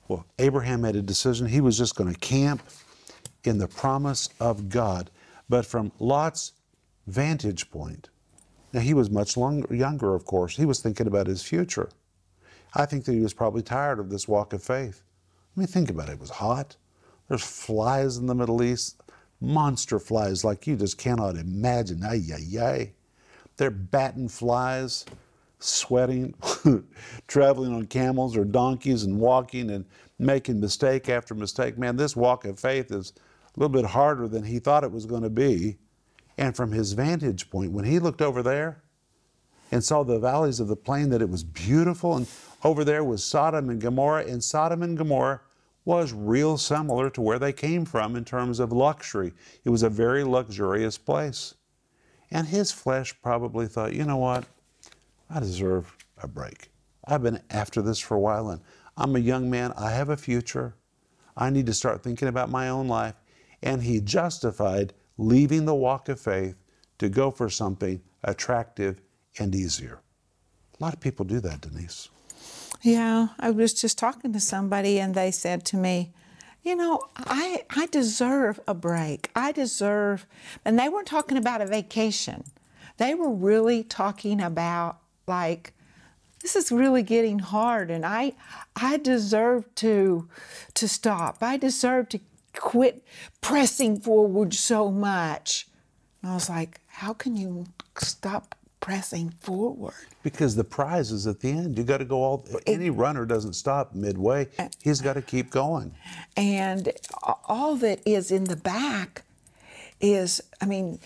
Well, 0.08 0.26
Abraham 0.40 0.82
made 0.82 0.96
a 0.96 1.02
decision. 1.02 1.48
He 1.48 1.62
was 1.62 1.78
just 1.78 1.96
going 1.96 2.14
to 2.14 2.20
camp 2.20 2.64
in 3.44 3.58
the 3.58 3.68
promise 3.68 4.30
of 4.40 4.70
God. 4.70 5.10
But 5.50 5.66
from 5.66 5.92
Lot's 6.00 6.54
vantage 7.08 7.70
point, 7.72 8.10
now 8.74 8.82
he 8.82 8.94
was 8.94 9.10
much 9.10 9.38
longer, 9.38 9.74
younger, 9.74 10.14
of 10.14 10.26
course. 10.26 10.58
He 10.58 10.66
was 10.66 10.80
thinking 10.80 11.08
about 11.08 11.28
his 11.28 11.42
future. 11.42 11.90
I 12.74 12.86
think 12.86 13.06
that 13.06 13.14
he 13.14 13.22
was 13.22 13.34
probably 13.34 13.62
tired 13.62 14.00
of 14.00 14.10
this 14.10 14.28
walk 14.28 14.54
of 14.54 14.62
faith. 14.64 15.02
I 15.56 15.60
mean, 15.62 15.68
think 15.68 15.90
about 15.90 16.10
it. 16.10 16.14
It 16.14 16.20
was 16.20 16.30
hot. 16.30 16.76
There's 17.30 17.44
flies 17.44 18.18
in 18.18 18.28
the 18.28 18.36
Middle 18.36 18.62
East, 18.64 19.02
monster 19.40 20.00
flies 20.00 20.44
like 20.44 20.68
you 20.68 20.76
just 20.76 20.98
cannot 20.98 21.36
imagine. 21.36 22.04
Ay, 22.04 22.22
ay, 22.34 22.60
ay. 22.60 22.94
They're 23.58 23.72
batting 23.72 24.30
flies, 24.30 25.06
sweating, 25.60 26.34
traveling 27.28 27.74
on 27.74 27.88
camels 27.88 28.38
or 28.38 28.46
donkeys 28.46 29.04
and 29.04 29.20
walking 29.20 29.72
and 29.72 29.86
making 30.20 30.60
mistake 30.60 31.10
after 31.10 31.34
mistake. 31.34 31.78
Man, 31.78 31.96
this 31.96 32.16
walk 32.16 32.46
of 32.46 32.60
faith 32.60 32.92
is 32.92 33.14
a 33.56 33.60
little 33.60 33.74
bit 33.74 33.92
harder 33.92 34.28
than 34.28 34.44
he 34.44 34.60
thought 34.60 34.84
it 34.84 34.92
was 34.92 35.06
going 35.06 35.24
to 35.24 35.30
be. 35.30 35.78
And 36.38 36.56
from 36.56 36.72
his 36.72 36.94
vantage 36.94 37.50
point, 37.50 37.72
when 37.72 37.86
he 37.86 37.98
looked 37.98 38.22
over 38.22 38.44
there 38.44 38.84
and 39.72 39.84
saw 39.84 40.04
the 40.04 40.20
valleys 40.20 40.60
of 40.60 40.68
the 40.68 40.76
plain, 40.76 41.10
that 41.10 41.22
it 41.22 41.30
was 41.30 41.44
beautiful, 41.44 42.16
and 42.16 42.28
over 42.64 42.84
there 42.84 43.04
was 43.04 43.24
Sodom 43.24 43.70
and 43.70 43.82
Gomorrah, 43.82 44.26
and 44.26 44.44
Sodom 44.44 44.84
and 44.84 44.98
Gomorrah 44.98 45.42
was 45.88 46.12
real 46.12 46.58
similar 46.58 47.10
to 47.10 47.22
where 47.22 47.40
they 47.40 47.54
came 47.54 47.86
from 47.86 48.18
in 48.18 48.26
terms 48.26 48.60
of 48.60 48.74
luxury. 48.74 49.32
It 49.64 49.70
was 49.70 49.84
a 49.84 49.90
very 49.90 50.22
luxurious 50.22 50.98
place. 50.98 51.54
And 52.30 52.46
his 52.46 52.74
flesh 52.74 53.16
probably 53.22 53.68
thought, 53.68 53.94
you 53.94 54.04
know 54.04 54.18
what? 54.18 54.44
I 55.30 55.40
deserve 55.40 55.96
a 56.22 56.28
break. 56.28 56.72
I've 57.08 57.24
been 57.24 57.42
after 57.52 57.82
this 57.82 58.00
for 58.00 58.16
a 58.16 58.20
while, 58.20 58.50
and 58.50 58.60
I'm 58.98 59.16
a 59.16 59.20
young 59.20 59.50
man. 59.50 59.72
I 59.78 59.92
have 59.92 60.10
a 60.10 60.18
future. 60.18 60.76
I 61.38 61.50
need 61.50 61.68
to 61.68 61.74
start 61.74 62.04
thinking 62.04 62.28
about 62.28 62.50
my 62.50 62.68
own 62.68 62.90
life. 62.90 63.16
And 63.64 63.82
he 63.82 64.02
justified 64.02 64.94
leaving 65.18 65.64
the 65.64 65.74
walk 65.74 66.10
of 66.10 66.20
faith 66.20 66.58
to 67.00 67.08
go 67.08 67.32
for 67.32 67.50
something 67.50 68.02
attractive 68.26 69.00
and 69.40 69.56
easier. 69.56 70.02
A 70.78 70.84
lot 70.84 70.94
of 70.94 71.00
people 71.00 71.24
do 71.24 71.40
that, 71.40 71.62
Denise. 71.62 72.10
Yeah, 72.82 73.30
I 73.40 73.50
was 73.52 73.74
just 73.74 73.98
talking 73.98 74.34
to 74.34 74.40
somebody 74.40 75.00
and 75.00 75.16
they 75.16 75.32
said 75.32 75.66
to 75.66 75.78
me, 75.78 76.12
you 76.64 76.76
know, 76.76 77.08
I 77.16 77.64
I 77.70 77.88
deserve 77.88 78.60
a 78.68 78.74
break. 78.74 79.30
I 79.36 79.52
deserve 79.52 80.26
and 80.66 80.78
they 80.78 80.90
weren't 80.90 81.08
talking 81.08 81.38
about 81.38 81.62
a 81.62 81.66
vacation. 81.66 82.44
They 82.98 83.16
were 83.16 83.32
really 83.32 83.84
talking 83.84 84.42
about 84.42 84.98
like 85.28 85.74
this 86.42 86.56
is 86.56 86.72
really 86.72 87.04
getting 87.04 87.40
hard 87.40 87.90
and 87.90 88.06
I 88.06 88.34
I 88.76 88.98
deserve 88.98 89.74
to 89.76 90.28
to 90.76 90.88
stop. 90.88 91.38
I 91.42 91.58
deserve 91.58 92.10
to 92.10 92.20
quit 92.54 93.04
pressing 93.42 94.00
forward 94.00 94.54
so 94.54 94.92
much. 94.92 95.68
And 96.22 96.32
I 96.32 96.34
was 96.34 96.50
like, 96.50 96.82
how 96.88 97.14
can 97.14 97.38
you 97.38 97.66
stop 97.98 98.56
pressing 98.88 99.30
forward? 99.42 99.94
Because 100.24 100.56
the 100.56 100.64
prize 100.64 101.12
is 101.12 101.28
at 101.28 101.42
the 101.42 101.50
end. 101.50 101.78
You 101.78 101.84
got 101.84 101.98
to 101.98 102.06
go 102.06 102.24
all. 102.24 102.46
Any 102.66 102.90
runner 102.90 103.26
doesn't 103.26 103.52
stop 103.52 103.94
midway. 103.94 104.48
Uh, 104.58 104.70
He's 104.82 105.02
got 105.02 105.16
to 105.16 105.22
keep 105.22 105.50
going. 105.50 105.94
And 106.38 106.94
all 107.50 107.76
that 107.76 108.00
is 108.06 108.32
in 108.32 108.46
the 108.46 108.56
back 108.56 109.24
is, 110.00 110.42
I 110.62 110.66
mean, 110.68 111.00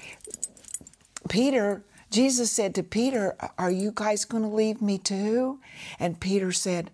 Peter, 1.28 1.82
Jesus 2.12 2.52
said 2.52 2.76
to 2.76 2.84
Peter, 2.84 3.36
Are 3.58 3.72
you 3.72 3.92
guys 3.96 4.26
going 4.26 4.44
to 4.44 4.50
leave 4.50 4.80
me 4.80 5.00
too? 5.00 5.60
And 6.00 6.20
Peter 6.20 6.52
said, 6.52 6.92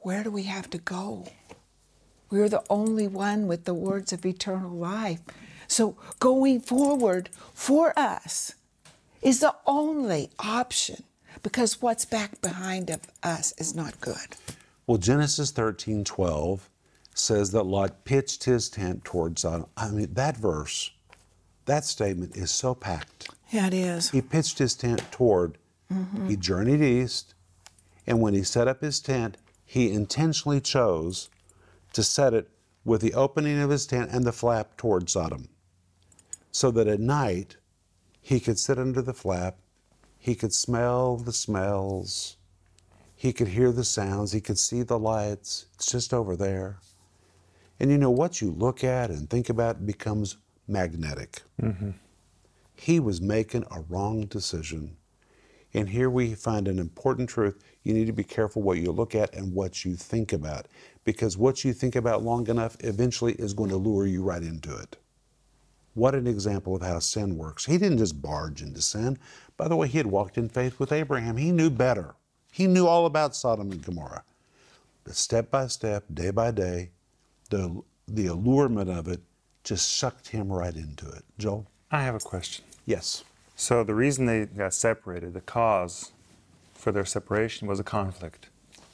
Where 0.00 0.24
do 0.24 0.32
we 0.32 0.42
have 0.42 0.68
to 0.70 0.78
go? 0.78 1.28
We're 2.30 2.48
the 2.48 2.64
only 2.68 3.06
one 3.06 3.46
with 3.46 3.64
the 3.64 3.74
words 3.74 4.12
of 4.12 4.26
eternal 4.26 4.72
life. 4.72 5.20
So 5.68 5.96
going 6.18 6.62
forward 6.62 7.28
for 7.54 7.96
us 7.96 8.56
is 9.22 9.40
the 9.40 9.54
only 9.66 10.30
option 10.38 11.02
because 11.42 11.80
what's 11.82 12.04
back 12.04 12.40
behind 12.40 12.90
of 12.90 13.00
us 13.22 13.52
is 13.58 13.74
not 13.74 14.00
good. 14.00 14.36
Well, 14.86 14.98
Genesis 14.98 15.50
13 15.50 16.04
12 16.04 16.68
says 17.14 17.50
that 17.52 17.64
Lot 17.64 18.04
pitched 18.04 18.44
his 18.44 18.68
tent 18.68 19.04
towards 19.04 19.42
Sodom. 19.42 19.66
I 19.76 19.90
mean, 19.90 20.12
that 20.14 20.36
verse, 20.36 20.90
that 21.64 21.84
statement 21.84 22.36
is 22.36 22.50
so 22.50 22.74
packed. 22.74 23.30
Yeah, 23.50 23.68
it 23.68 23.74
is. 23.74 24.10
He 24.10 24.20
pitched 24.20 24.58
his 24.58 24.74
tent 24.74 25.02
toward, 25.10 25.56
mm-hmm. 25.92 26.28
he 26.28 26.36
journeyed 26.36 26.82
east, 26.82 27.34
and 28.06 28.20
when 28.20 28.34
he 28.34 28.42
set 28.42 28.68
up 28.68 28.82
his 28.82 29.00
tent, 29.00 29.36
he 29.64 29.90
intentionally 29.90 30.60
chose 30.60 31.28
to 31.92 32.02
set 32.02 32.34
it 32.34 32.48
with 32.84 33.00
the 33.00 33.14
opening 33.14 33.60
of 33.60 33.70
his 33.70 33.86
tent 33.86 34.10
and 34.12 34.24
the 34.24 34.32
flap 34.32 34.76
toward 34.76 35.10
Sodom. 35.10 35.48
So 36.52 36.70
that 36.70 36.86
at 36.86 37.00
night, 37.00 37.56
he 38.26 38.40
could 38.40 38.58
sit 38.58 38.76
under 38.76 39.00
the 39.00 39.14
flap, 39.14 39.56
he 40.18 40.34
could 40.34 40.52
smell 40.52 41.16
the 41.16 41.32
smells, 41.32 42.36
he 43.14 43.32
could 43.32 43.46
hear 43.46 43.70
the 43.70 43.84
sounds, 43.84 44.32
he 44.32 44.40
could 44.40 44.58
see 44.58 44.82
the 44.82 44.98
lights. 44.98 45.66
It's 45.74 45.92
just 45.92 46.12
over 46.12 46.34
there. 46.34 46.80
And 47.78 47.88
you 47.88 47.96
know, 47.96 48.10
what 48.10 48.40
you 48.40 48.50
look 48.50 48.82
at 48.82 49.10
and 49.10 49.30
think 49.30 49.48
about 49.48 49.86
becomes 49.86 50.38
magnetic. 50.66 51.42
Mm-hmm. 51.62 51.90
He 52.74 52.98
was 52.98 53.20
making 53.20 53.64
a 53.70 53.82
wrong 53.82 54.26
decision. 54.26 54.96
And 55.72 55.88
here 55.88 56.10
we 56.10 56.34
find 56.34 56.66
an 56.66 56.80
important 56.80 57.28
truth. 57.28 57.62
You 57.84 57.94
need 57.94 58.08
to 58.08 58.12
be 58.12 58.24
careful 58.24 58.60
what 58.60 58.78
you 58.78 58.90
look 58.90 59.14
at 59.14 59.36
and 59.36 59.54
what 59.54 59.84
you 59.84 59.94
think 59.94 60.32
about. 60.32 60.66
Because 61.04 61.38
what 61.38 61.62
you 61.62 61.72
think 61.72 61.94
about 61.94 62.24
long 62.24 62.48
enough 62.48 62.76
eventually 62.80 63.34
is 63.34 63.54
going 63.54 63.70
to 63.70 63.76
lure 63.76 64.04
you 64.04 64.24
right 64.24 64.42
into 64.42 64.76
it. 64.76 64.96
What 65.96 66.14
an 66.14 66.26
example 66.26 66.76
of 66.76 66.82
how 66.82 66.98
sin 66.98 67.38
works. 67.38 67.64
He 67.64 67.78
didn't 67.78 67.96
just 67.96 68.20
barge 68.20 68.60
into 68.60 68.82
sin. 68.82 69.18
By 69.56 69.66
the 69.66 69.76
way, 69.76 69.88
he 69.88 69.96
had 69.96 70.06
walked 70.06 70.36
in 70.36 70.50
faith 70.50 70.78
with 70.78 70.92
Abraham. 70.92 71.38
He 71.38 71.50
knew 71.50 71.70
better. 71.70 72.14
He 72.52 72.66
knew 72.66 72.86
all 72.86 73.06
about 73.06 73.34
Sodom 73.34 73.72
and 73.72 73.82
Gomorrah. 73.82 74.22
But 75.04 75.16
step 75.16 75.50
by 75.50 75.68
step, 75.68 76.04
day 76.12 76.30
by 76.30 76.50
day, 76.50 76.90
the, 77.48 77.82
the 78.06 78.26
allurement 78.26 78.90
of 78.90 79.08
it 79.08 79.20
just 79.64 79.96
sucked 79.96 80.28
him 80.28 80.52
right 80.52 80.74
into 80.74 81.08
it. 81.08 81.24
Joel? 81.38 81.66
I 81.90 82.02
have 82.02 82.14
a 82.14 82.20
question. 82.20 82.66
Yes. 82.84 83.24
So 83.54 83.82
the 83.82 83.94
reason 83.94 84.26
they 84.26 84.44
got 84.44 84.74
separated, 84.74 85.32
the 85.32 85.40
cause 85.40 86.12
for 86.74 86.92
their 86.92 87.06
separation 87.06 87.66
was 87.66 87.80
a 87.80 87.84
conflict. 87.84 88.50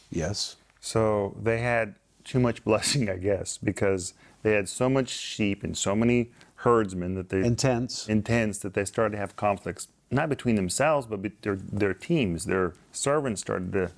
Yes. 0.09 0.55
So 0.81 1.35
they 1.43 1.59
had 1.59 1.97
too 2.23 2.39
much 2.39 2.63
blessing, 2.65 3.11
I 3.11 3.17
guess, 3.17 3.59
because 3.59 4.15
they 4.45 4.53
had 4.53 4.69
so 4.69 4.89
much 4.89 5.09
sheep 5.09 5.65
and 5.65 5.77
so 5.77 5.97
many 5.97 6.31
herdsmen 6.63 7.15
that 7.15 7.29
they 7.29 7.41
Intense. 7.45 8.09
intense 8.09 8.59
that 8.59 8.75
they 8.75 8.85
started 8.85 9.13
to 9.13 9.19
have 9.19 9.35
conflicts, 9.37 9.89
not 10.11 10.29
between 10.29 10.55
themselves, 10.55 11.07
but 11.07 11.21
be- 11.23 11.33
their 11.43 11.57
their 11.57 11.95
teams, 11.95 12.45
their 12.45 12.75
servants 12.93 13.41
started 13.41 13.73
to 13.73 13.81
have 13.81 13.91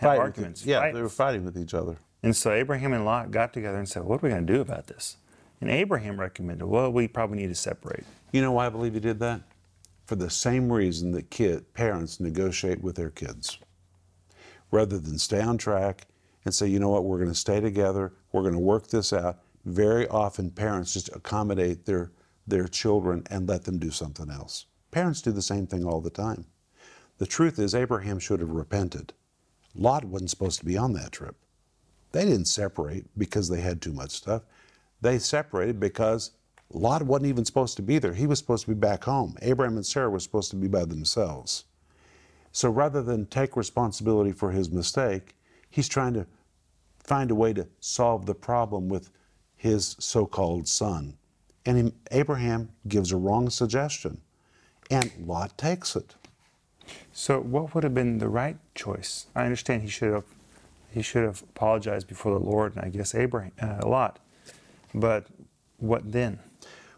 Fight 0.00 0.18
arguments. 0.18 0.62
each- 0.62 0.68
yeah, 0.68 0.80
fights. 0.80 0.94
they 0.94 1.02
were 1.02 1.08
fighting 1.08 1.44
with 1.44 1.56
each 1.58 1.74
other. 1.74 1.96
And 2.22 2.34
so 2.36 2.52
Abraham 2.52 2.92
and 2.92 3.04
Lot 3.04 3.30
got 3.30 3.52
together 3.52 3.78
and 3.78 3.88
said, 3.88 4.02
"What 4.04 4.16
are 4.22 4.26
we 4.26 4.30
going 4.30 4.46
to 4.46 4.52
do 4.52 4.60
about 4.60 4.88
this?" 4.88 5.16
And 5.60 5.70
Abraham 5.70 6.18
recommended, 6.18 6.66
"Well, 6.66 6.92
we 6.92 7.06
probably 7.08 7.38
need 7.38 7.48
to 7.48 7.54
separate." 7.54 8.04
You 8.32 8.40
know 8.42 8.52
why 8.52 8.66
I 8.66 8.68
believe 8.70 8.94
he 8.94 9.00
did 9.00 9.20
that? 9.20 9.42
For 10.06 10.16
the 10.16 10.30
same 10.30 10.72
reason 10.72 11.12
that 11.12 11.30
kid 11.30 11.72
parents 11.74 12.18
negotiate 12.18 12.82
with 12.82 12.96
their 12.96 13.10
kids. 13.10 13.58
Rather 14.72 14.98
than 14.98 15.18
stay 15.18 15.40
on 15.40 15.58
track 15.58 16.06
and 16.44 16.52
say, 16.54 16.66
you 16.66 16.78
know 16.80 16.88
what, 16.88 17.04
we're 17.04 17.18
going 17.18 17.28
to 17.30 17.34
stay 17.34 17.60
together, 17.60 18.12
we're 18.32 18.42
going 18.42 18.54
to 18.54 18.58
work 18.60 18.88
this 18.88 19.12
out. 19.12 19.38
Very 19.64 20.08
often 20.08 20.50
parents 20.50 20.94
just 20.94 21.10
accommodate 21.14 21.84
their 21.86 22.12
their 22.46 22.66
children 22.66 23.22
and 23.30 23.48
let 23.48 23.64
them 23.64 23.78
do 23.78 23.90
something 23.90 24.30
else. 24.30 24.66
Parents 24.90 25.22
do 25.22 25.30
the 25.30 25.42
same 25.42 25.66
thing 25.66 25.84
all 25.84 26.00
the 26.00 26.10
time. 26.10 26.46
The 27.18 27.26
truth 27.26 27.58
is 27.58 27.74
Abraham 27.74 28.18
should 28.18 28.40
have 28.40 28.50
repented. 28.50 29.12
Lot 29.74 30.04
wasn't 30.04 30.30
supposed 30.30 30.58
to 30.60 30.64
be 30.64 30.76
on 30.76 30.94
that 30.94 31.12
trip. 31.12 31.36
They 32.12 32.24
didn't 32.24 32.46
separate 32.46 33.06
because 33.16 33.48
they 33.48 33.60
had 33.60 33.80
too 33.80 33.92
much 33.92 34.10
stuff. 34.10 34.42
They 35.00 35.18
separated 35.18 35.78
because 35.78 36.32
Lot 36.72 37.02
wasn't 37.02 37.28
even 37.28 37.44
supposed 37.44 37.76
to 37.76 37.82
be 37.82 37.98
there. 37.98 38.14
He 38.14 38.26
was 38.26 38.38
supposed 38.38 38.64
to 38.64 38.74
be 38.74 38.78
back 38.80 39.04
home. 39.04 39.36
Abraham 39.42 39.76
and 39.76 39.86
Sarah 39.86 40.10
were 40.10 40.18
supposed 40.18 40.50
to 40.50 40.56
be 40.56 40.68
by 40.68 40.84
themselves. 40.84 41.64
So 42.52 42.68
rather 42.68 43.02
than 43.02 43.26
take 43.26 43.56
responsibility 43.56 44.32
for 44.32 44.50
his 44.50 44.70
mistake, 44.70 45.36
he's 45.68 45.88
trying 45.88 46.14
to 46.14 46.26
find 46.98 47.30
a 47.30 47.34
way 47.34 47.52
to 47.52 47.68
solve 47.78 48.26
the 48.26 48.34
problem 48.34 48.88
with 48.88 49.10
his 49.60 49.94
so 49.98 50.24
called 50.24 50.66
son. 50.66 51.18
And 51.66 51.92
Abraham 52.10 52.70
gives 52.88 53.12
a 53.12 53.16
wrong 53.18 53.50
suggestion, 53.50 54.22
and 54.90 55.12
Lot 55.26 55.58
takes 55.58 55.94
it. 55.94 56.14
So, 57.12 57.38
what 57.40 57.74
would 57.74 57.84
have 57.84 57.92
been 57.92 58.16
the 58.18 58.28
right 58.30 58.56
choice? 58.74 59.26
I 59.36 59.44
understand 59.44 59.82
he 59.82 59.88
should 59.88 60.14
have 60.14 60.24
he 60.90 61.02
should 61.02 61.24
have 61.24 61.42
apologized 61.42 62.08
before 62.08 62.32
the 62.32 62.44
Lord, 62.44 62.74
and 62.74 62.84
I 62.86 62.88
guess 62.88 63.14
Abraham 63.14 63.52
uh, 63.60 63.86
Lot. 63.86 64.18
But 64.94 65.26
what 65.76 66.10
then? 66.10 66.38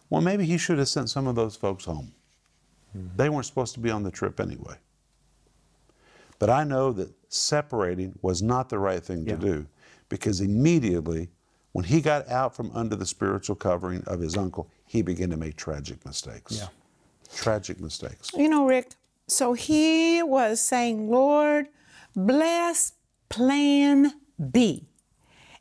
Well, 0.09 0.21
maybe 0.23 0.45
he 0.47 0.57
should 0.57 0.79
have 0.79 0.89
sent 0.89 1.11
some 1.11 1.27
of 1.27 1.35
those 1.35 1.57
folks 1.57 1.85
home. 1.85 2.13
They 2.95 3.29
weren't 3.29 3.47
supposed 3.47 3.75
to 3.75 3.81
be 3.81 3.91
on 3.91 4.05
the 4.05 4.11
trip 4.13 4.39
anyway. 4.39 4.77
But 6.39 6.49
I 6.49 6.63
know 6.63 6.93
that 6.93 7.11
separating 7.29 8.19
was 8.23 8.41
not 8.41 8.69
the 8.69 8.79
right 8.79 9.03
thing 9.03 9.27
Yeah. 9.27 9.35
to 9.37 9.41
do 9.41 9.67
because 10.09 10.41
immediately, 10.41 11.31
when 11.73 11.85
he 11.85 12.01
got 12.01 12.29
out 12.29 12.55
from 12.55 12.71
under 12.75 12.97
the 12.97 13.07
spiritual 13.07 13.57
covering 13.57 14.03
of 14.07 14.21
his 14.21 14.37
uncle, 14.37 14.69
he 14.87 15.03
began 15.03 15.31
to 15.31 15.37
make 15.37 15.57
tragic 15.57 16.05
mistakes. 16.05 16.59
Yeah. 16.59 16.69
Tragic 17.35 17.81
mistakes. 17.81 18.31
You 18.35 18.49
know, 18.49 18.67
Rick, 18.67 18.93
so 19.27 19.55
he 19.55 20.23
was 20.23 20.61
saying, 20.61 21.11
Lord, 21.11 21.69
bless 22.15 22.93
plan 23.31 24.13
B. 24.51 24.87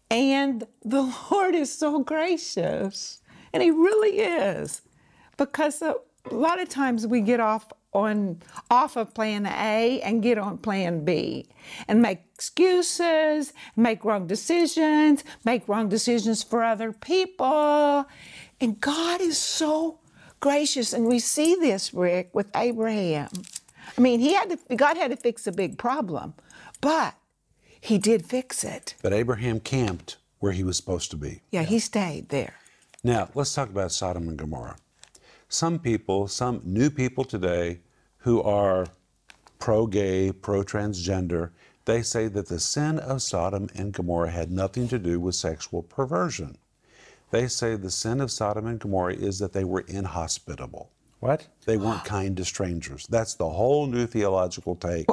And 0.10 0.65
the 0.84 1.13
Lord 1.32 1.56
is 1.56 1.74
so 1.74 2.00
gracious. 2.00 3.20
And 3.53 3.63
he 3.63 3.72
really 3.72 4.20
is. 4.20 4.82
Because 5.38 5.82
a 5.82 5.96
lot 6.30 6.60
of 6.60 6.68
times 6.68 7.08
we 7.08 7.22
get 7.22 7.39
off 7.39 7.68
on 7.93 8.41
off 8.69 8.95
of 8.95 9.13
plan 9.13 9.45
A 9.45 10.01
and 10.01 10.24
get 10.24 10.38
on 10.38 10.57
plan 10.57 11.03
B 11.03 11.45
and 11.88 12.01
make 12.01 12.19
excuses, 12.33 13.53
make 13.75 14.05
wrong 14.05 14.27
decisions, 14.27 15.24
make 15.45 15.67
wrong 15.67 15.89
decisions 15.89 16.41
for 16.41 16.63
other 16.63 16.91
people. 16.91 18.07
And 18.60 18.79
God 18.79 19.21
is 19.21 19.38
so 19.38 20.00
gracious 20.39 20.93
and 20.93 21.05
we 21.05 21.19
see 21.19 21.55
this 21.55 21.93
Rick 21.93 22.29
with 22.33 22.50
Abraham. 22.55 23.29
I 23.98 24.01
mean, 24.01 24.19
he 24.19 24.33
had 24.33 24.50
to 24.51 24.75
God 24.75 24.98
had 24.98 25.12
to 25.12 25.17
fix 25.17 25.45
a 25.48 25.51
big 25.51 25.77
problem, 25.77 26.33
but 26.79 27.15
he 27.79 27.98
did 27.98 28.25
fix 28.25 28.63
it. 28.63 28.95
But 29.01 29.13
Abraham 29.13 29.60
camped 29.60 30.17
where 30.39 30.51
he 30.51 30.63
was 30.63 30.77
supposed 30.77 31.12
to 31.12 31.17
be. 31.17 31.41
Yeah, 31.51 31.63
he 31.63 31.79
stayed 31.79 32.29
there. 32.29 32.55
Now, 33.03 33.29
let's 33.33 33.53
talk 33.53 33.69
about 33.69 33.91
Sodom 33.91 34.27
and 34.27 34.38
Gomorrah. 34.38 34.77
Some 35.51 35.79
people, 35.79 36.29
some 36.29 36.62
new 36.63 36.89
people 36.89 37.25
today 37.25 37.81
who 38.20 38.41
are 38.41 38.88
pro 39.60 39.86
gay, 39.86 40.31
pro 40.31 40.63
transgender, 40.63 41.50
they 41.84 42.03
say 42.03 42.29
that 42.29 42.48
the 42.48 42.58
sin 42.58 42.98
of 43.00 43.22
Sodom 43.22 43.67
and 43.75 43.91
Gomorrah 43.91 44.31
had 44.31 44.50
nothing 44.50 44.88
to 44.88 44.98
do 44.98 45.20
with 45.20 45.36
sexual 45.36 45.84
perversion. 45.84 46.58
They 47.31 47.50
say 47.50 47.75
the 47.75 47.91
sin 47.91 48.22
of 48.22 48.31
Sodom 48.31 48.65
and 48.65 48.79
Gomorrah 48.79 49.15
is 49.15 49.39
that 49.39 49.51
they 49.51 49.65
were 49.65 49.84
inhospitable. 49.89 50.89
What? 51.20 51.46
They 51.65 51.75
weren't 51.75 52.05
kind 52.05 52.38
to 52.38 52.46
strangers. 52.46 53.05
That's 53.08 53.34
the 53.34 53.50
whole 53.50 53.88
new 53.88 54.08
theological 54.08 54.77
take. 54.77 55.08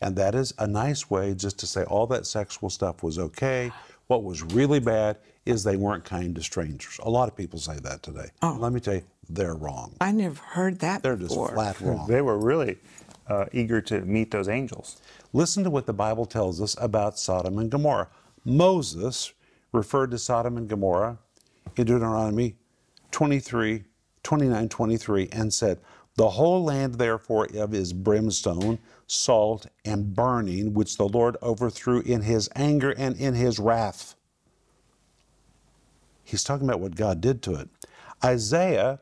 And 0.00 0.14
that 0.14 0.36
is 0.36 0.54
a 0.58 0.68
nice 0.68 1.10
way 1.10 1.34
just 1.34 1.58
to 1.58 1.66
say 1.66 1.82
all 1.82 2.06
that 2.08 2.26
sexual 2.26 2.70
stuff 2.70 3.02
was 3.02 3.18
okay. 3.18 3.72
What 4.06 4.22
was 4.22 4.42
really 4.42 4.78
bad 4.78 5.18
is 5.46 5.64
they 5.64 5.76
weren't 5.76 6.04
kind 6.04 6.34
to 6.36 6.42
strangers. 6.42 7.00
A 7.02 7.10
lot 7.10 7.28
of 7.28 7.36
people 7.36 7.58
say 7.58 7.76
that 7.82 8.04
today. 8.04 8.28
Oh. 8.40 8.56
Let 8.60 8.72
me 8.72 8.80
tell 8.80 8.94
you, 8.94 9.02
they're 9.28 9.54
wrong. 9.54 9.94
I 10.00 10.12
never 10.12 10.40
heard 10.40 10.80
that 10.80 11.02
They're 11.02 11.16
just 11.16 11.30
before. 11.30 11.50
flat 11.50 11.80
wrong. 11.82 12.06
They 12.08 12.20
were 12.20 12.38
really 12.38 12.78
uh, 13.28 13.46
eager 13.52 13.80
to 13.82 14.00
meet 14.02 14.30
those 14.30 14.48
angels. 14.48 15.00
Listen 15.32 15.64
to 15.64 15.70
what 15.70 15.86
the 15.86 15.92
Bible 15.92 16.26
tells 16.26 16.60
us 16.60 16.76
about 16.80 17.18
Sodom 17.18 17.58
and 17.58 17.70
Gomorrah. 17.70 18.08
Moses 18.44 19.32
referred 19.72 20.10
to 20.12 20.18
Sodom 20.18 20.56
and 20.56 20.68
Gomorrah 20.68 21.18
in 21.76 21.86
Deuteronomy 21.86 22.56
23, 23.10 23.84
29, 24.22 24.68
23, 24.68 25.28
and 25.32 25.52
said, 25.52 25.78
The 26.16 26.30
whole 26.30 26.62
land 26.64 26.96
therefore 26.96 27.48
of 27.56 27.74
is 27.74 27.92
brimstone, 27.92 28.78
salt, 29.06 29.66
and 29.84 30.14
burning, 30.14 30.74
which 30.74 30.96
the 30.96 31.08
Lord 31.08 31.36
overthrew 31.42 32.00
in 32.00 32.22
his 32.22 32.48
anger 32.54 32.90
and 32.96 33.16
in 33.16 33.34
his 33.34 33.58
wrath. 33.58 34.14
He's 36.22 36.44
talking 36.44 36.66
about 36.68 36.80
what 36.80 36.96
God 36.96 37.20
did 37.20 37.42
to 37.42 37.54
it. 37.56 37.68
Isaiah 38.24 39.00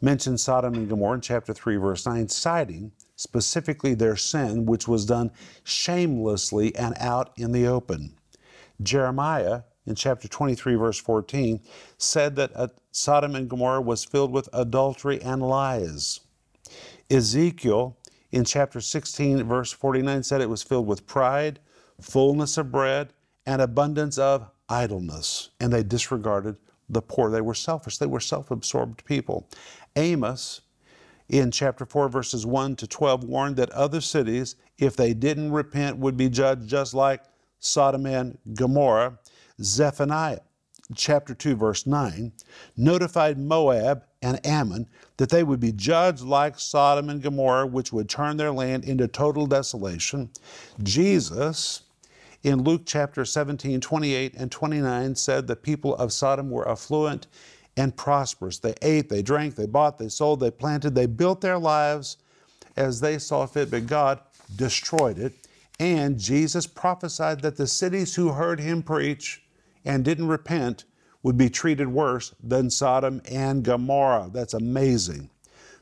mentions 0.00 0.42
Sodom 0.42 0.74
and 0.74 0.88
Gomorrah 0.88 1.16
in 1.16 1.20
chapter 1.20 1.52
3, 1.52 1.76
verse 1.76 2.06
9, 2.06 2.28
citing 2.28 2.92
specifically 3.16 3.94
their 3.94 4.16
sin, 4.16 4.66
which 4.66 4.86
was 4.86 5.06
done 5.06 5.30
shamelessly 5.64 6.74
and 6.76 6.94
out 6.98 7.32
in 7.36 7.52
the 7.52 7.66
open. 7.66 8.14
Jeremiah, 8.82 9.62
in 9.86 9.94
chapter 9.94 10.28
23, 10.28 10.74
verse 10.74 10.98
14, 10.98 11.60
said 11.96 12.36
that 12.36 12.50
uh, 12.54 12.68
Sodom 12.90 13.34
and 13.34 13.48
Gomorrah 13.48 13.80
was 13.80 14.04
filled 14.04 14.32
with 14.32 14.48
adultery 14.52 15.20
and 15.22 15.42
lies. 15.42 16.20
Ezekiel, 17.10 17.96
in 18.32 18.44
chapter 18.44 18.80
16, 18.80 19.44
verse 19.44 19.72
49, 19.72 20.22
said 20.22 20.40
it 20.40 20.50
was 20.50 20.62
filled 20.62 20.86
with 20.86 21.06
pride, 21.06 21.60
fullness 22.00 22.58
of 22.58 22.72
bread, 22.72 23.12
and 23.46 23.62
abundance 23.62 24.18
of 24.18 24.50
idleness. 24.68 25.50
And 25.60 25.72
they 25.72 25.84
disregarded 25.84 26.56
the 26.88 27.02
poor. 27.02 27.30
They 27.30 27.40
were 27.40 27.54
selfish. 27.54 27.98
They 27.98 28.06
were 28.06 28.20
self 28.20 28.50
absorbed 28.50 29.04
people. 29.04 29.48
Amos, 29.96 30.60
in 31.28 31.50
chapter 31.50 31.84
4, 31.84 32.08
verses 32.08 32.46
1 32.46 32.76
to 32.76 32.86
12, 32.86 33.24
warned 33.24 33.56
that 33.56 33.70
other 33.70 34.00
cities, 34.00 34.56
if 34.78 34.94
they 34.94 35.12
didn't 35.12 35.50
repent, 35.50 35.96
would 35.98 36.16
be 36.16 36.28
judged 36.28 36.68
just 36.68 36.94
like 36.94 37.22
Sodom 37.58 38.06
and 38.06 38.38
Gomorrah. 38.54 39.18
Zephaniah, 39.60 40.40
chapter 40.94 41.34
2, 41.34 41.56
verse 41.56 41.86
9, 41.86 42.32
notified 42.76 43.38
Moab 43.38 44.04
and 44.22 44.44
Ammon 44.46 44.86
that 45.16 45.30
they 45.30 45.42
would 45.42 45.60
be 45.60 45.72
judged 45.72 46.22
like 46.22 46.58
Sodom 46.58 47.10
and 47.10 47.22
Gomorrah, 47.22 47.66
which 47.66 47.92
would 47.92 48.08
turn 48.08 48.36
their 48.36 48.52
land 48.52 48.84
into 48.84 49.08
total 49.08 49.46
desolation. 49.46 50.30
Jesus, 50.82 51.82
in 52.42 52.62
Luke 52.62 52.82
chapter 52.84 53.24
17, 53.24 53.80
28 53.80 54.34
and 54.34 54.52
29, 54.52 55.14
said 55.16 55.46
the 55.46 55.56
people 55.56 55.96
of 55.96 56.12
Sodom 56.12 56.50
were 56.50 56.68
affluent 56.68 57.26
and 57.76 57.96
prosperous. 57.96 58.58
They 58.58 58.74
ate, 58.82 59.08
they 59.08 59.22
drank, 59.22 59.54
they 59.54 59.66
bought, 59.66 59.98
they 59.98 60.08
sold, 60.08 60.40
they 60.40 60.50
planted, 60.50 60.94
they 60.94 61.06
built 61.06 61.40
their 61.40 61.58
lives 61.58 62.16
as 62.76 63.00
they 63.00 63.18
saw 63.18 63.46
fit, 63.46 63.70
but 63.70 63.86
God 63.86 64.20
destroyed 64.54 65.18
it. 65.18 65.34
And 65.78 66.18
Jesus 66.18 66.66
prophesied 66.66 67.42
that 67.42 67.56
the 67.56 67.66
cities 67.66 68.14
who 68.14 68.30
heard 68.30 68.60
him 68.60 68.82
preach 68.82 69.42
and 69.84 70.04
didn't 70.04 70.28
repent 70.28 70.84
would 71.22 71.36
be 71.36 71.50
treated 71.50 71.88
worse 71.88 72.34
than 72.42 72.70
Sodom 72.70 73.20
and 73.30 73.62
Gomorrah. 73.62 74.30
That's 74.32 74.54
amazing. 74.54 75.28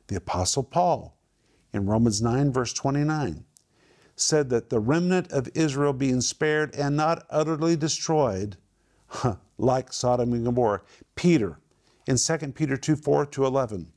The 0.09 0.17
Apostle 0.17 0.63
Paul, 0.63 1.17
in 1.73 1.87
Romans 1.87 2.23
9, 2.23 2.53
verse 2.53 2.73
29, 2.73 3.45
said 4.17 4.49
that 4.51 4.71
the 4.71 4.79
remnant 4.79 5.31
of 5.33 5.49
Israel 5.55 5.93
being 5.93 6.21
spared 6.21 6.75
and 6.75 6.97
not 6.97 7.27
utterly 7.31 7.77
destroyed, 7.77 8.57
like 9.59 9.93
Sodom 9.93 10.33
and 10.33 10.45
Gomorrah. 10.45 10.83
Peter, 11.15 11.59
in 12.07 12.17
2 12.17 12.39
Peter 12.53 12.77
2 12.77 12.97
4 12.97 13.27
to 13.27 13.45
11, 13.47 13.93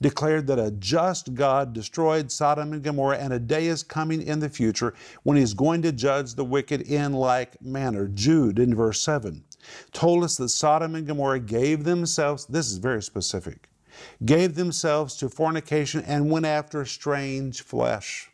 declared 0.00 0.46
that 0.46 0.58
a 0.58 0.70
just 0.72 1.34
God 1.34 1.72
destroyed 1.72 2.30
Sodom 2.30 2.72
and 2.72 2.82
Gomorrah, 2.82 3.18
and 3.18 3.32
a 3.32 3.38
day 3.38 3.66
is 3.66 3.82
coming 3.82 4.22
in 4.22 4.40
the 4.40 4.48
future 4.48 4.94
when 5.22 5.36
He's 5.36 5.54
going 5.54 5.82
to 5.82 5.92
judge 5.92 6.34
the 6.34 6.44
wicked 6.44 6.82
in 6.82 7.12
like 7.12 7.60
manner. 7.62 8.08
Jude, 8.08 8.58
in 8.58 8.74
verse 8.74 9.00
7, 9.00 9.44
told 9.92 10.24
us 10.24 10.36
that 10.36 10.50
Sodom 10.50 10.94
and 10.94 11.06
Gomorrah 11.06 11.40
gave 11.40 11.84
themselves, 11.84 12.46
this 12.46 12.70
is 12.70 12.78
very 12.78 13.02
specific, 13.02 13.68
gave 14.24 14.54
themselves 14.54 15.16
to 15.16 15.28
fornication 15.28 16.02
and 16.02 16.30
went 16.30 16.46
after 16.46 16.84
strange 16.84 17.62
flesh. 17.62 18.30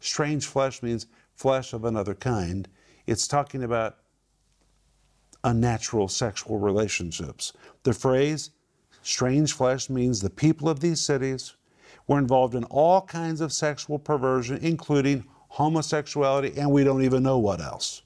Strange 0.00 0.46
flesh 0.46 0.82
means 0.82 1.06
flesh 1.34 1.72
of 1.72 1.84
another 1.84 2.14
kind. 2.14 2.68
It's 3.06 3.26
talking 3.26 3.62
about 3.62 3.96
unnatural 5.42 6.08
sexual 6.08 6.58
relationships. 6.58 7.52
The 7.82 7.92
phrase 7.92 8.50
strange 9.02 9.52
flesh 9.52 9.90
means 9.90 10.20
the 10.20 10.30
people 10.30 10.68
of 10.68 10.80
these 10.80 11.00
cities 11.00 11.54
were 12.06 12.18
involved 12.18 12.54
in 12.54 12.64
all 12.64 13.02
kinds 13.02 13.40
of 13.40 13.52
sexual 13.52 13.98
perversion, 13.98 14.58
including 14.62 15.24
homosexuality, 15.48 16.52
and 16.56 16.70
we 16.70 16.84
don't 16.84 17.02
even 17.02 17.22
know 17.22 17.38
what 17.38 17.60
else. 17.60 18.02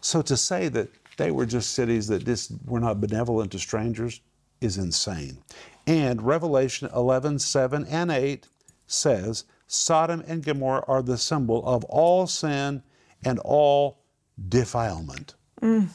So 0.00 0.22
to 0.22 0.36
say 0.36 0.68
that 0.68 0.88
they 1.16 1.30
were 1.30 1.46
just 1.46 1.72
cities 1.72 2.06
that 2.08 2.24
just 2.24 2.52
were 2.64 2.80
not 2.80 3.00
benevolent 3.00 3.52
to 3.52 3.58
strangers 3.58 4.20
is 4.60 4.78
insane. 4.78 5.38
And 5.86 6.22
Revelation 6.22 6.88
11, 6.94 7.38
7 7.38 7.84
and 7.86 8.10
8 8.10 8.48
says, 8.86 9.44
Sodom 9.66 10.22
and 10.26 10.44
Gomorrah 10.44 10.84
are 10.86 11.02
the 11.02 11.18
symbol 11.18 11.64
of 11.66 11.84
all 11.84 12.26
sin 12.26 12.82
and 13.24 13.38
all 13.40 14.02
defilement. 14.48 15.34
Mm. 15.60 15.88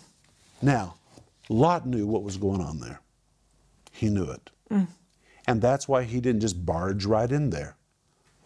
Now, 0.62 0.96
Lot 1.50 1.86
knew 1.86 2.08
what 2.08 2.24
was 2.24 2.38
going 2.38 2.62
on 2.62 2.80
there. 2.80 3.00
He 3.98 4.10
knew 4.10 4.30
it. 4.30 4.52
Mm. 4.70 4.88
And 5.48 5.60
that's 5.60 5.88
why 5.88 6.04
he 6.04 6.22
didn't 6.22 6.42
just 6.42 6.64
barge 6.68 7.04
right 7.04 7.32
in 7.32 7.50
there. 7.50 7.78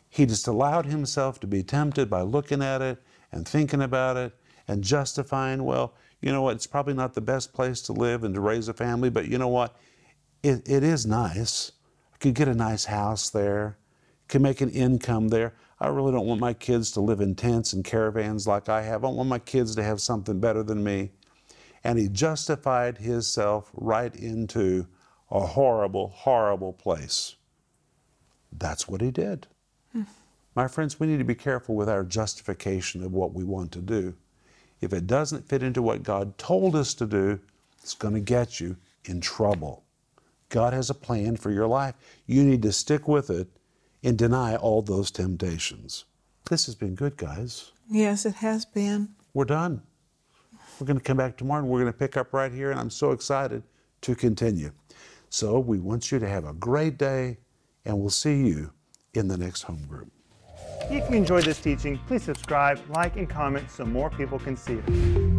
He 0.07 0.25
just 0.25 0.47
allowed 0.47 0.85
himself 0.85 1.41
to 1.41 1.47
be 1.47 1.61
tempted 1.61 2.09
by 2.09 2.21
looking 2.21 2.61
at 2.61 2.81
it 2.81 3.03
and 3.33 3.45
thinking 3.45 3.81
about 3.81 4.15
it 4.15 4.33
and 4.69 4.81
justifying, 4.81 5.65
well, 5.65 5.93
you 6.21 6.31
know 6.31 6.41
what, 6.41 6.55
it's 6.55 6.67
probably 6.67 6.93
not 6.93 7.15
the 7.15 7.21
best 7.21 7.51
place 7.51 7.81
to 7.81 7.91
live 7.91 8.23
and 8.23 8.33
to 8.35 8.39
raise 8.39 8.69
a 8.69 8.73
family, 8.73 9.09
but 9.09 9.27
you 9.27 9.37
know 9.37 9.49
what? 9.49 9.75
It, 10.41 10.61
it 10.69 10.83
is 10.83 11.05
nice. 11.05 11.73
I 12.13 12.17
could 12.17 12.33
get 12.33 12.47
a 12.47 12.53
nice 12.53 12.85
house 12.85 13.29
there, 13.29 13.77
can 14.29 14.41
make 14.41 14.61
an 14.61 14.69
income 14.69 15.27
there. 15.27 15.53
I 15.81 15.89
really 15.89 16.13
don't 16.13 16.27
want 16.27 16.39
my 16.39 16.53
kids 16.53 16.91
to 16.91 17.01
live 17.01 17.19
in 17.19 17.35
tents 17.35 17.73
and 17.73 17.83
caravans 17.83 18.47
like 18.47 18.69
I 18.69 18.83
have. 18.83 19.03
I 19.03 19.09
want 19.09 19.27
my 19.27 19.39
kids 19.39 19.75
to 19.75 19.83
have 19.83 19.99
something 19.99 20.39
better 20.39 20.63
than 20.63 20.81
me. 20.81 21.11
And 21.83 21.99
he 21.99 22.07
justified 22.07 22.99
himself 22.99 23.69
right 23.73 24.15
into 24.15 24.87
a 25.31 25.39
horrible, 25.39 26.09
horrible 26.09 26.73
place. 26.73 27.35
That's 28.51 28.87
what 28.87 29.01
he 29.01 29.11
did. 29.11 29.47
Mm. 29.95 30.05
My 30.55 30.67
friends, 30.67 30.99
we 30.99 31.07
need 31.07 31.19
to 31.19 31.23
be 31.23 31.35
careful 31.35 31.75
with 31.75 31.89
our 31.89 32.03
justification 32.03 33.03
of 33.03 33.13
what 33.13 33.33
we 33.33 33.43
want 33.43 33.71
to 33.71 33.79
do. 33.79 34.15
If 34.81 34.91
it 34.91 35.07
doesn't 35.07 35.47
fit 35.47 35.63
into 35.63 35.81
what 35.81 36.03
God 36.03 36.37
told 36.37 36.75
us 36.75 36.93
to 36.95 37.05
do, 37.05 37.39
it's 37.81 37.93
going 37.93 38.13
to 38.13 38.19
get 38.19 38.59
you 38.59 38.75
in 39.05 39.21
trouble. 39.21 39.83
God 40.49 40.73
has 40.73 40.89
a 40.89 40.93
plan 40.93 41.37
for 41.37 41.51
your 41.51 41.67
life. 41.67 41.95
You 42.25 42.43
need 42.43 42.61
to 42.63 42.73
stick 42.73 43.07
with 43.07 43.29
it 43.29 43.47
and 44.03 44.17
deny 44.17 44.55
all 44.55 44.81
those 44.81 45.11
temptations. 45.11 46.03
This 46.49 46.65
has 46.65 46.75
been 46.75 46.95
good, 46.95 47.15
guys. 47.15 47.71
Yes, 47.89 48.25
it 48.25 48.35
has 48.35 48.65
been. 48.65 49.09
We're 49.33 49.45
done. 49.45 49.81
We're 50.79 50.87
going 50.87 50.97
to 50.97 51.03
come 51.03 51.17
back 51.17 51.37
tomorrow 51.37 51.61
and 51.61 51.69
we're 51.69 51.79
going 51.79 51.93
to 51.93 51.97
pick 51.97 52.17
up 52.17 52.33
right 52.33 52.51
here, 52.51 52.71
and 52.71 52.79
I'm 52.79 52.89
so 52.89 53.11
excited 53.11 53.63
to 54.01 54.15
continue. 54.15 54.71
So 55.33 55.59
we 55.59 55.79
want 55.79 56.11
you 56.11 56.19
to 56.19 56.27
have 56.27 56.43
a 56.43 56.51
great 56.51 56.97
day, 56.97 57.37
and 57.85 57.97
we'll 57.97 58.09
see 58.09 58.45
you 58.45 58.73
in 59.13 59.29
the 59.29 59.37
next 59.37 59.61
home 59.61 59.85
group. 59.87 60.11
If 60.89 61.09
you 61.09 61.15
enjoyed 61.15 61.45
this 61.45 61.61
teaching, 61.61 61.97
please 62.05 62.23
subscribe, 62.23 62.81
like, 62.89 63.15
and 63.15 63.29
comment 63.29 63.71
so 63.71 63.85
more 63.85 64.09
people 64.09 64.39
can 64.39 64.57
see 64.57 64.73
it. 64.73 65.30